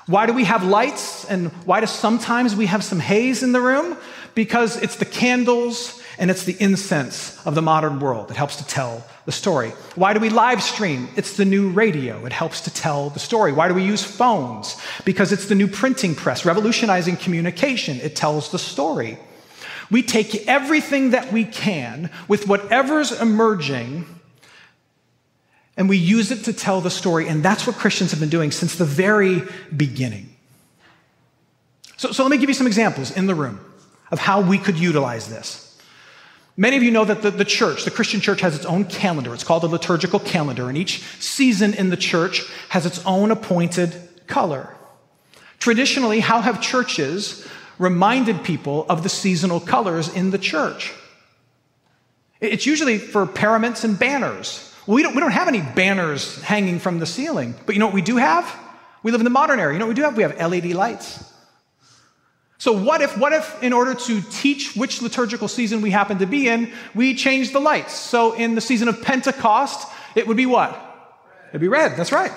Why 0.08 0.26
do 0.26 0.34
we 0.34 0.46
have 0.46 0.64
lights 0.64 1.26
and 1.26 1.50
why 1.66 1.82
do 1.82 1.86
sometimes 1.86 2.56
we 2.56 2.66
have 2.66 2.84
some 2.84 3.00
haze 3.00 3.44
in 3.44 3.52
the 3.52 3.62
room? 3.62 3.98
Because 4.34 4.82
it's 4.82 4.96
the 4.96 5.06
candles 5.06 5.99
and 6.20 6.30
it's 6.30 6.44
the 6.44 6.58
incense 6.60 7.42
of 7.46 7.56
the 7.56 7.62
modern 7.62 8.02
world. 8.02 8.30
It 8.30 8.36
helps 8.36 8.58
to 8.58 8.68
tell 8.68 9.06
the 9.26 9.32
story. 9.32 9.70
Why 9.96 10.14
do 10.14 10.20
we 10.20 10.30
live 10.30 10.62
stream? 10.62 11.08
It's 11.16 11.38
the 11.38 11.46
new 11.46 11.70
radio. 11.70 12.26
It 12.26 12.34
helps 12.34 12.60
to 12.62 12.74
tell 12.74 13.10
the 13.10 13.20
story. 13.20 13.54
Why 13.54 13.70
do 13.70 13.74
we 13.74 13.84
use 13.84 14.04
phones? 14.04 14.76
Because 15.06 15.32
it's 15.32 15.46
the 15.46 15.56
new 15.56 15.68
printing 15.68 16.16
press, 16.16 16.44
revolutionizing 16.44 17.16
communication. 17.16 18.02
It 18.02 18.18
tells 18.18 18.52
the 18.52 18.60
story. 18.60 19.18
We 19.90 20.04
take 20.04 20.46
everything 20.46 21.12
that 21.12 21.32
we 21.32 21.46
can 21.46 22.12
with 22.28 22.48
whatever's 22.48 23.14
emerging 23.14 24.06
and 25.78 25.88
we 25.88 25.96
use 25.96 26.32
it 26.32 26.44
to 26.44 26.54
tell 26.54 26.82
the 26.82 26.92
story. 26.92 27.30
And 27.30 27.42
that's 27.42 27.66
what 27.66 27.78
Christians 27.78 28.12
have 28.12 28.20
been 28.20 28.28
doing 28.28 28.52
since 28.52 28.76
the 28.76 28.84
very 28.84 29.44
beginning. 29.76 30.36
So, 31.96 32.12
so 32.12 32.24
let 32.24 32.30
me 32.30 32.38
give 32.38 32.50
you 32.50 32.54
some 32.54 32.68
examples 32.68 33.16
in 33.16 33.26
the 33.26 33.36
room 33.36 33.62
of 34.12 34.20
how 34.20 34.42
we 34.42 34.58
could 34.58 34.78
utilize 34.78 35.30
this. 35.30 35.69
Many 36.60 36.76
of 36.76 36.84
you 36.84 36.92
know 36.92 37.06
that 37.06 37.22
the, 37.22 37.32
the, 37.32 37.46
church, 37.46 37.86
the 37.86 37.92
Christian 37.92 38.20
church, 38.20 38.42
has 38.42 38.54
its 38.54 38.66
own 38.66 38.84
calendar. 38.84 39.34
It's 39.34 39.46
called 39.46 39.64
the 39.64 39.70
liturgical 39.70 40.20
calendar, 40.20 40.68
and 40.68 40.78
each 40.78 41.02
season 41.22 41.74
in 41.74 41.90
the 41.90 41.96
church 41.96 42.44
has 42.68 42.86
its 42.86 43.02
own 43.06 43.32
appointed 43.32 43.96
color. 44.28 44.76
Traditionally, 45.60 46.20
how 46.20 46.42
have 46.42 46.60
churches 46.60 47.48
reminded 47.78 48.44
people 48.44 48.86
of 48.90 49.04
the 49.04 49.10
seasonal 49.10 49.62
colors 49.62 50.14
in 50.14 50.32
the 50.32 50.38
church? 50.38 50.92
It's 52.42 52.66
usually 52.66 52.98
for 52.98 53.26
paraments 53.26 53.86
and 53.86 53.98
banners. 53.98 54.76
We 54.86 55.02
don't, 55.02 55.16
we 55.16 55.22
don't 55.22 55.32
have 55.32 55.48
any 55.48 55.62
banners 55.62 56.42
hanging 56.42 56.80
from 56.80 57.00
the 57.00 57.06
ceiling, 57.06 57.56
but 57.66 57.74
you 57.74 57.80
know 57.80 57.86
what 57.86 57.96
we 57.96 58.02
do 58.02 58.18
have? 58.18 58.54
We 59.02 59.14
live 59.14 59.22
in 59.22 59.26
the 59.26 59.30
modern 59.30 59.62
era. 59.62 59.72
You 59.72 59.80
know 59.80 59.86
what 59.86 59.96
we 59.96 59.96
do 59.96 60.02
have? 60.02 60.18
We 60.18 60.24
have 60.24 60.38
LED 60.38 60.74
lights. 60.74 61.24
So 62.60 62.74
what 62.74 63.02
if, 63.02 63.18
what 63.18 63.32
if 63.32 63.64
in 63.64 63.72
order 63.72 63.96
to 63.96 64.22
teach 64.22 64.76
which 64.76 65.02
liturgical 65.02 65.48
season 65.48 65.82
we 65.82 65.92
happen 65.92 66.20
to 66.20 66.26
be 66.26 66.50
in, 66.50 66.72
we 66.94 67.16
change 67.16 67.54
the 67.54 67.60
lights? 67.60 67.94
So 67.98 68.34
in 68.34 68.54
the 68.54 68.62
season 68.62 68.90
of 68.90 69.02
Pentecost, 69.02 69.88
it 70.14 70.28
would 70.28 70.36
be 70.36 70.46
what? 70.46 70.78
It'd 71.50 71.62
be 71.62 71.70
red, 71.70 71.96
that's 71.96 72.12
right. 72.12 72.34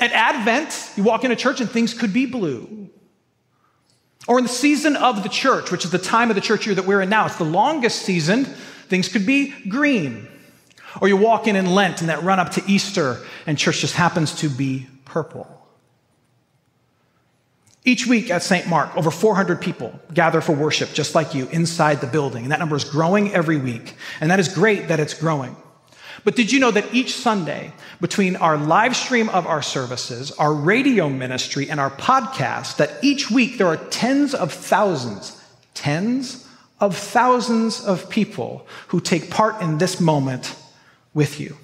At 0.00 0.10
Advent, 0.10 0.90
you 0.96 1.04
walk 1.04 1.22
into 1.22 1.36
church 1.36 1.60
and 1.60 1.70
things 1.70 1.94
could 1.94 2.12
be 2.12 2.26
blue. 2.26 2.90
Or 4.26 4.38
in 4.38 4.44
the 4.44 4.50
season 4.50 4.96
of 4.96 5.22
the 5.22 5.28
church, 5.28 5.70
which 5.70 5.84
is 5.84 5.92
the 5.92 5.98
time 5.98 6.30
of 6.30 6.34
the 6.34 6.42
church 6.42 6.66
year 6.66 6.74
that 6.74 6.86
we're 6.86 7.00
in 7.00 7.08
now, 7.08 7.26
it's 7.26 7.36
the 7.36 7.44
longest 7.44 8.02
season, 8.02 8.46
things 8.88 9.08
could 9.08 9.24
be 9.24 9.54
green. 9.68 10.26
Or 11.00 11.06
you 11.06 11.16
walk 11.16 11.46
in 11.46 11.54
in 11.54 11.66
Lent 11.66 12.00
and 12.00 12.10
that 12.10 12.24
run 12.24 12.40
up 12.40 12.50
to 12.52 12.62
Easter, 12.66 13.18
and 13.46 13.56
church 13.56 13.80
just 13.80 13.94
happens 13.94 14.34
to 14.40 14.48
be 14.48 14.88
purple. 15.04 15.55
Each 17.86 18.04
week 18.04 18.30
at 18.32 18.42
St. 18.42 18.66
Mark, 18.66 18.96
over 18.96 19.12
400 19.12 19.60
people 19.60 19.96
gather 20.12 20.40
for 20.40 20.50
worship, 20.50 20.92
just 20.92 21.14
like 21.14 21.36
you, 21.36 21.46
inside 21.52 22.00
the 22.00 22.08
building. 22.08 22.42
And 22.42 22.50
that 22.50 22.58
number 22.58 22.74
is 22.74 22.82
growing 22.82 23.32
every 23.32 23.58
week. 23.58 23.94
And 24.20 24.28
that 24.32 24.40
is 24.40 24.48
great 24.48 24.88
that 24.88 24.98
it's 24.98 25.14
growing. 25.14 25.54
But 26.24 26.34
did 26.34 26.50
you 26.50 26.58
know 26.58 26.72
that 26.72 26.92
each 26.92 27.14
Sunday, 27.14 27.72
between 28.00 28.34
our 28.34 28.56
live 28.56 28.96
stream 28.96 29.28
of 29.28 29.46
our 29.46 29.62
services, 29.62 30.32
our 30.32 30.52
radio 30.52 31.08
ministry, 31.08 31.70
and 31.70 31.78
our 31.78 31.90
podcast, 31.90 32.78
that 32.78 32.90
each 33.02 33.30
week 33.30 33.56
there 33.56 33.68
are 33.68 33.76
tens 33.76 34.34
of 34.34 34.52
thousands, 34.52 35.40
tens 35.74 36.44
of 36.80 36.96
thousands 36.96 37.84
of 37.84 38.10
people 38.10 38.66
who 38.88 38.98
take 39.00 39.30
part 39.30 39.62
in 39.62 39.78
this 39.78 40.00
moment 40.00 40.56
with 41.14 41.38
you? 41.38 41.56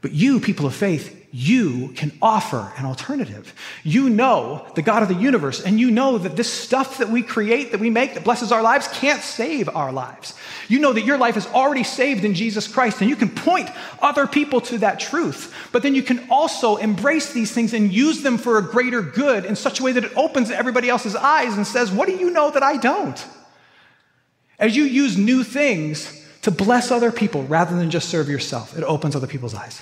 But 0.00 0.12
you, 0.12 0.40
people 0.40 0.64
of 0.64 0.74
faith, 0.74 1.19
you 1.32 1.92
can 1.94 2.10
offer 2.20 2.72
an 2.76 2.84
alternative. 2.84 3.54
You 3.84 4.08
know 4.08 4.66
the 4.74 4.82
God 4.82 5.02
of 5.02 5.08
the 5.08 5.14
universe, 5.14 5.60
and 5.60 5.78
you 5.78 5.90
know 5.90 6.18
that 6.18 6.36
this 6.36 6.52
stuff 6.52 6.98
that 6.98 7.08
we 7.08 7.22
create, 7.22 7.70
that 7.70 7.80
we 7.80 7.88
make, 7.88 8.14
that 8.14 8.24
blesses 8.24 8.50
our 8.50 8.62
lives, 8.62 8.88
can't 8.88 9.22
save 9.22 9.68
our 9.68 9.92
lives. 9.92 10.34
You 10.68 10.80
know 10.80 10.92
that 10.92 11.04
your 11.04 11.18
life 11.18 11.36
is 11.36 11.46
already 11.46 11.84
saved 11.84 12.24
in 12.24 12.34
Jesus 12.34 12.66
Christ, 12.66 13.00
and 13.00 13.08
you 13.08 13.14
can 13.14 13.28
point 13.28 13.70
other 14.02 14.26
people 14.26 14.60
to 14.62 14.78
that 14.78 14.98
truth. 14.98 15.54
But 15.70 15.84
then 15.84 15.94
you 15.94 16.02
can 16.02 16.26
also 16.30 16.76
embrace 16.76 17.32
these 17.32 17.52
things 17.52 17.74
and 17.74 17.92
use 17.92 18.22
them 18.22 18.36
for 18.36 18.58
a 18.58 18.62
greater 18.62 19.00
good 19.00 19.44
in 19.44 19.54
such 19.54 19.78
a 19.78 19.84
way 19.84 19.92
that 19.92 20.04
it 20.04 20.16
opens 20.16 20.50
everybody 20.50 20.88
else's 20.88 21.14
eyes 21.14 21.56
and 21.56 21.64
says, 21.66 21.92
What 21.92 22.08
do 22.08 22.16
you 22.16 22.30
know 22.30 22.50
that 22.50 22.64
I 22.64 22.76
don't? 22.76 23.24
As 24.58 24.76
you 24.76 24.82
use 24.82 25.16
new 25.16 25.44
things 25.44 26.26
to 26.42 26.50
bless 26.50 26.90
other 26.90 27.12
people 27.12 27.44
rather 27.44 27.76
than 27.76 27.90
just 27.90 28.08
serve 28.08 28.28
yourself, 28.28 28.76
it 28.76 28.82
opens 28.82 29.14
other 29.14 29.28
people's 29.28 29.54
eyes 29.54 29.80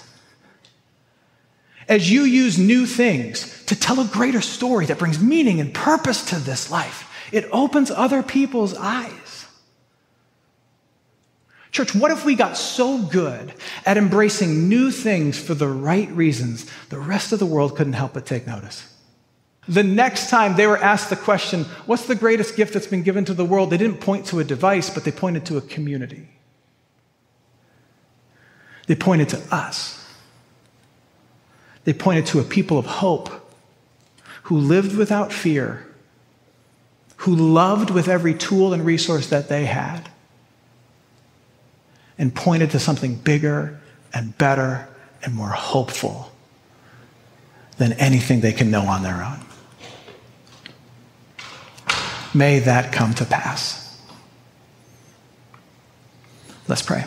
as 1.89 2.11
you 2.11 2.23
use 2.23 2.59
new 2.59 2.87
things 2.87 3.65
to 3.65 3.79
tell 3.79 4.01
a 4.01 4.05
greater 4.05 4.41
story 4.41 4.87
that 4.87 4.99
brings 4.99 5.19
meaning 5.19 5.61
and 5.61 5.73
purpose 5.73 6.27
to 6.27 6.37
this 6.37 6.71
life, 6.71 7.11
it 7.33 7.49
opens 7.51 7.91
other 7.91 8.23
people's 8.23 8.75
eyes. 8.75 9.47
Church, 11.71 11.95
what 11.95 12.11
if 12.11 12.25
we 12.25 12.35
got 12.35 12.57
so 12.57 12.99
good 12.99 13.53
at 13.85 13.97
embracing 13.97 14.69
new 14.69 14.91
things 14.91 15.39
for 15.39 15.55
the 15.55 15.69
right 15.69 16.11
reasons, 16.11 16.67
the 16.89 16.99
rest 16.99 17.33
of 17.33 17.39
the 17.39 17.47
world 17.47 17.77
couldn't 17.77 17.93
help 17.93 18.15
but 18.15 18.27
take 18.27 18.47
notice? 18.47 18.95
The 19.69 19.85
next 19.85 20.31
time 20.31 20.57
they 20.57 20.67
were 20.67 20.79
asked 20.79 21.11
the 21.11 21.17
question, 21.17 21.65
What's 21.85 22.07
the 22.07 22.15
greatest 22.15 22.57
gift 22.57 22.73
that's 22.73 22.87
been 22.87 23.03
given 23.03 23.27
to 23.27 23.35
the 23.35 23.45
world? 23.45 23.69
They 23.69 23.77
didn't 23.77 24.01
point 24.01 24.25
to 24.27 24.41
a 24.41 24.45
device, 24.45 24.89
but 24.89 25.05
they 25.05 25.13
pointed 25.13 25.45
to 25.47 25.59
a 25.59 25.61
community. 25.61 26.29
They 28.87 28.95
pointed 28.95 29.29
to 29.31 29.55
us. 29.55 29.98
They 31.89 31.95
pointed 31.95 32.27
to 32.27 32.39
a 32.39 32.45
people 32.45 32.79
of 32.79 32.85
hope 32.85 33.31
who 34.43 34.59
lived 34.59 34.95
without 34.95 35.33
fear, 35.33 35.87
who 37.17 37.35
loved 37.35 37.89
with 37.89 38.09
every 38.09 38.35
tool 38.35 38.75
and 38.75 38.85
resource 38.85 39.31
that 39.31 39.49
they 39.49 39.65
had, 39.65 40.11
and 42.19 42.35
pointed 42.35 42.73
to 42.73 42.79
something 42.79 43.15
bigger 43.15 43.81
and 44.13 44.37
better 44.37 44.87
and 45.23 45.35
more 45.35 45.49
hopeful 45.49 46.31
than 47.79 47.95
anything 47.95 48.43
they 48.43 48.53
can 48.53 48.71
know 48.71 48.83
on 48.83 49.03
their 49.03 49.25
own. 49.25 49.41
May 52.35 52.59
that 52.59 52.93
come 52.93 53.15
to 53.15 53.25
pass. 53.25 53.99
Let's 56.69 56.83
pray. 56.83 57.07